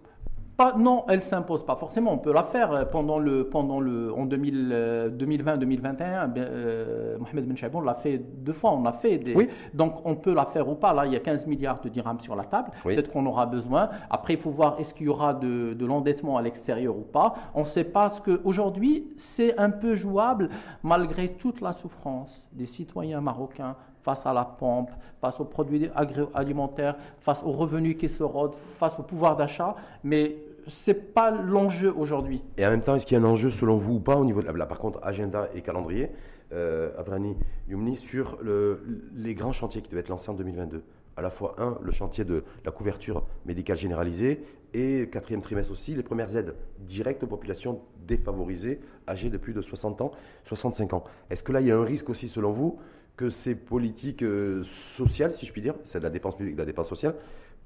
[0.59, 2.13] Pas- non, elle s'impose pas forcément.
[2.13, 6.27] On peut la faire euh, pendant le, pendant le, en 2000, euh, 2020-2021.
[6.27, 8.73] ben, euh, Mohamed Ben Chaibon l'a fait deux fois.
[8.73, 9.35] On a fait des.
[9.37, 9.49] Oui.
[9.73, 10.93] Donc on peut la faire ou pas.
[10.93, 12.73] Là, il y a 15 milliards de dirhams sur la table.
[12.85, 12.97] Oui.
[12.97, 13.89] Peut-être qu'on aura besoin.
[14.11, 17.35] Après, il faut voir est-ce qu'il y aura de, de l'endettement à l'extérieur ou pas.
[17.55, 18.41] On ne sait pas ce que.
[18.43, 20.51] Aujourd'hui, c'est un peu jouable
[20.83, 24.91] malgré toute la souffrance des citoyens marocains face à la pompe,
[25.21, 29.77] face aux produits agroalimentaires, face aux revenus qui se rodent, face au pouvoir d'achat.
[30.03, 32.43] Mais c'est pas l'enjeu aujourd'hui.
[32.57, 34.25] Et en même temps, est-ce qu'il y a un enjeu selon vous ou pas au
[34.25, 36.11] niveau de là, par contre, agenda et calendrier,
[36.53, 37.37] euh, Abrani
[37.69, 38.81] Youmni, sur le-
[39.15, 40.83] les grands chantiers qui devaient être lancés en 2022
[41.17, 44.41] À la fois, un, le chantier de la couverture médicale généralisée
[44.73, 49.61] et quatrième trimestre aussi, les premières aides directes aux populations défavorisées, âgées de plus de
[49.61, 50.13] 60 ans,
[50.45, 51.05] 65 ans.
[51.31, 52.79] Est-ce que là, il y a un risque aussi, selon vous,
[53.17, 56.61] que ces politiques euh, sociales, si je puis dire, c'est de la dépense publique, de
[56.61, 57.15] la dépense sociale,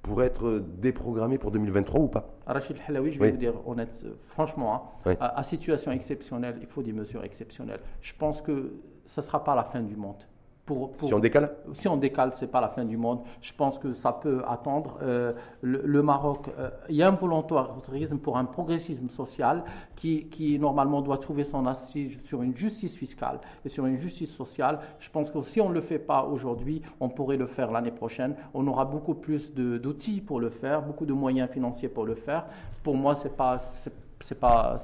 [0.03, 3.31] pourraient être déprogrammées pour 2023 ou pas Rachid Halawi, je vais Oui.
[3.33, 5.15] vous dire honnête, euh, franchement, hein, Oui.
[5.21, 7.81] à, à situation exceptionnelle, il faut des mesures exceptionnelles.
[8.01, 8.75] Je pense que
[9.07, 10.17] ce ne sera pas la fin du monde.
[10.73, 13.21] Pour, pour- Si on décale si on décale, ce n'est pas la fin du monde.
[13.41, 14.99] Je pense que ça peut attendre.
[15.03, 19.65] Euh, le, le Maroc, euh, il y a un volontarisme pour un progressisme social
[19.97, 24.31] qui, qui, normalement doit trouver son assise sur une justice fiscale et sur une justice
[24.35, 24.79] sociale.
[24.99, 27.91] Je pense que si on ne le fait pas aujourd'hui, on pourrait le faire l'année
[27.93, 28.35] prochaine.
[28.55, 32.47] On aura beaucoup plus d'outils pour le faire, beaucoup de moyens financiers pour le faire.
[32.83, 33.35] Pour moi, ce n'est
[34.41, 34.77] pas,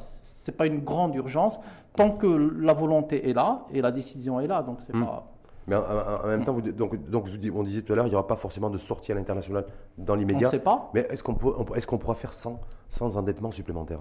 [0.67, 1.61] une grande urgence
[1.97, 4.63] tant que la volonté est là et la décision est là.
[4.63, 5.05] Donc, c'est Hmm.
[5.05, 5.27] pas.
[5.69, 7.97] Mais en, en- en même temps, vous, donc, donc vous dis- on disait tout à
[7.97, 9.67] l'heure, il n'y aura pas forcément de sortie à l'international
[9.99, 10.49] dans On ne l'immédiat.
[10.51, 10.91] sait pas.
[10.95, 14.01] Mais est-ce qu'on qu'on pourra faire sans, sans endettement supplémentaire?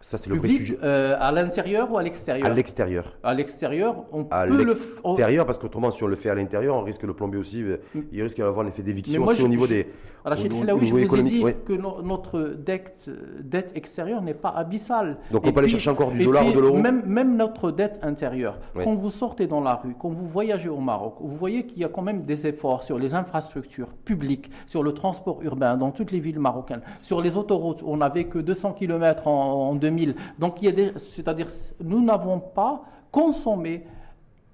[0.00, 0.78] Ça, c'est le vrai sujet.
[0.84, 2.46] euh, à l'intérieur ou à l'extérieur?
[2.46, 3.18] À l'extérieur.
[3.24, 4.64] À l'extérieur, on À peut le.
[4.64, 7.64] l'extérieur, parce qu'autrement, si on le fait à l'intérieur, on risque de plomber aussi.
[8.12, 9.22] Il risque d'avoir l'effet d'éviction Mm.
[9.22, 9.88] Mais moi, aussi au niveau des.
[10.28, 13.08] Rachid je vous ai dit que no- notre dette,
[13.42, 15.18] dette extérieure n'est pas abyssale.
[15.30, 17.02] Donc, on Et peut aller puis- chercher encore du dollar puis, ou de l'euro même,
[17.06, 18.58] même notre dette intérieure.
[18.74, 21.84] Quand vous sortez dans la rue, quand vous voyagez au Maroc, vous voyez qu'il y
[21.84, 26.12] a quand même des efforts sur les infrastructures publiques, sur le transport urbain dans toutes
[26.12, 27.82] les villes marocaines, sur les autoroutes.
[27.86, 30.14] On n'avait que 200 km en, en 2000.
[30.38, 31.48] Donc, il y a des, c'est-à-dire,
[31.82, 33.84] nous n'avons pas consommé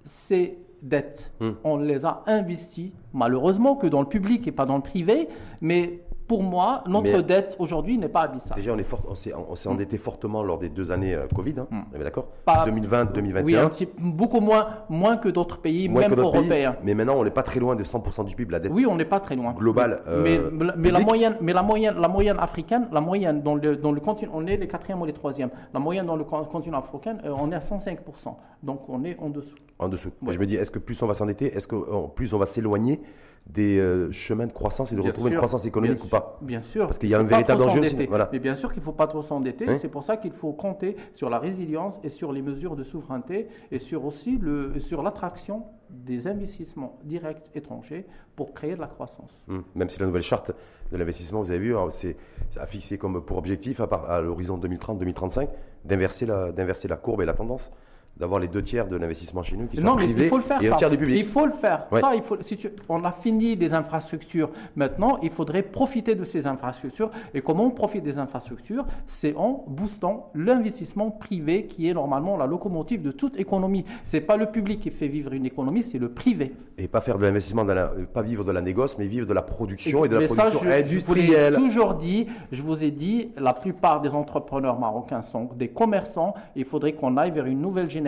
[0.05, 1.33] ces dettes.
[1.41, 1.53] Hmm.
[1.65, 5.29] On les a investies, malheureusement, que dans le public et pas dans le privé.
[5.61, 8.57] Mais pour moi, notre Mais- dette aujourd'hui n'est pas abyssale.
[8.57, 8.75] Déjà,
[9.07, 12.25] on s'est on endetté fortement lors des deux années euh, Covid, hein, on est d'accord?
[12.25, 12.45] Hmm.
[12.47, 13.45] Pas- 2020, 2021.
[13.45, 16.77] Oui, un petit- beaucoup moins, moins que d'autres pays, moins même d'autres pays, européens.
[16.83, 18.73] mais maintenant, on n'est pas très loin de 100% du PIB, la dette.
[18.73, 19.53] Oui, on n'est pas très loin.
[19.53, 20.41] Globale, euh, mais,
[20.79, 24.01] mais la moyenne, mais la moyenne, la moyenne africaine, la moyenne dans le, dans le
[24.01, 25.51] continent, on est les quatrièmes ou les troisièmes.
[25.75, 28.35] La moyenne dans le con- continent africain, euh, on est à 105%.
[28.65, 29.57] Donc on est en dessous.
[29.79, 30.11] En dessous.
[30.23, 30.33] Ouais.
[30.33, 32.47] Je me dis, est-ce que plus on va s'endetter, est-ce que euh, plus on va
[32.47, 33.01] s'éloigner
[33.47, 36.39] des euh, chemins de croissance et de Bien retrouver une croissance économique ou pas?
[36.41, 36.87] Bien sûr.
[36.87, 38.31] Parce qu'il y a un véritable enjeu aussi, voilà.
[38.33, 39.69] Mais bien sûr qu'il ne faut pas trop s'endetter.
[39.69, 39.77] Hein?
[39.79, 43.49] C'est pour ça qu'il faut compter sur la résilience et sur les mesures de souveraineté
[43.71, 49.45] et sur aussi le, sur l'attraction des investissements directs étrangers pour créer de la croissance.
[49.49, 50.53] Hum, Même si la nouvelle charte
[50.91, 52.17] de l'investissement, vous avez vu, c'est
[52.59, 55.49] a fixé comme pour objectif à, l'horizon 2030-2035
[55.85, 57.71] d'inverser la, d'inverser la courbe et la tendance,
[58.17, 60.63] d'avoir les deux tiers de l'investissement chez nous qui mais privés il faut le faire.
[60.63, 61.17] et un tiers du public.
[61.19, 61.87] Il faut le faire.
[61.91, 62.01] Ouais.
[62.01, 64.51] Ça, il faut, si tu- on a fini les infrastructures.
[64.77, 67.11] Maintenant, il faudrait profiter de ces infrastructures.
[67.35, 68.85] Et comment on profite des infrastructures?
[69.09, 73.85] C'est en boostant l'investissement privé qui est normalement la locomotive de toute économie.
[74.05, 76.53] C'est pas le public qui fait vivre une économie, c'est le privé.
[76.79, 79.43] Et pas faire de l'investissement, euh, pas vivre de la négoce, mais vivre de la
[79.43, 81.55] production et, de la Mais ça, production je- je vous industrielle.
[81.57, 86.35] toujours dit, je vous ai dit, la plupart des entrepreneurs marocains sont des commerçants.
[86.55, 88.04] Il faudrait qu'on aille vers une nouvelle génération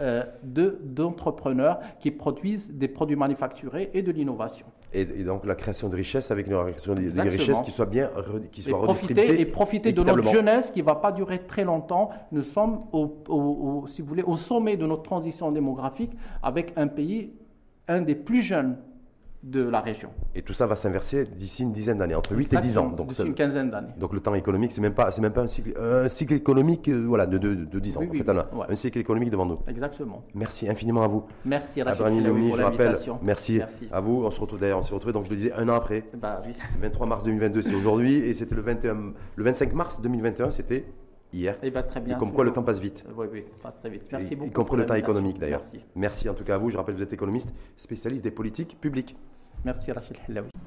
[0.00, 4.66] euh, de- d'entrepreneurs qui produisent des produits manufacturés et de l'innovation.
[4.92, 8.10] Et, et donc la création de richesses avec une création des, richesses qui soient bien
[8.50, 11.64] qui Et soient profiter, et profiter de notre jeunesse qui ne va pas durer très
[11.64, 12.10] longtemps.
[12.32, 16.12] Nous sommes, au, au- au- si vous voulez, au sommet de notre transition démographique
[16.42, 17.32] avec un pays,
[17.88, 18.76] un des plus jeunes
[19.44, 20.08] de la région.
[20.34, 22.88] Et tout ça va s'inverser d'ici une dizaine d'années, entre 8 et 10 ans.
[22.88, 23.92] Donc, une quinzaine d'années.
[23.98, 26.88] donc le temps économique, c'est même pas, c'est même pas un cycle, un cycle économique,
[26.88, 28.00] euh, voilà, de, de, de 10 ans.
[28.00, 28.66] Oui, en oui, fait, on a ouais.
[28.70, 29.58] un cycle économique devant nous.
[29.68, 30.24] Exactement.
[30.34, 31.24] Merci infiniment à vous.
[31.44, 33.88] Merci Rachid Louni, pour je rappelle, merci, Merci.
[33.92, 34.24] à vous.
[34.24, 36.40] On se retrouve d'ailleurs, on s'est retrouvé, donc je le disais, un an après, Bah
[36.46, 36.54] oui.
[36.80, 40.86] 23 mars 2022, c'est aujourd'hui, et c'était le, 21 le 25 mars 2021, c'était
[41.34, 41.56] hier.
[41.62, 42.16] Eh ben, très bien.
[42.16, 43.04] Et comme quoi le temps passe vite.
[43.14, 44.04] Oui, oui, passe très vite.
[44.10, 44.48] Merci beaucoup.
[44.50, 45.60] y compris le temps économique d'ailleurs.
[45.60, 45.80] Merci.
[45.94, 46.70] Merci en tout cas à vous.
[46.70, 49.16] Je rappelle que vous êtes économiste, spécialiste des politiques publiques.
[49.64, 50.54] Merci Rachid Hilaoui.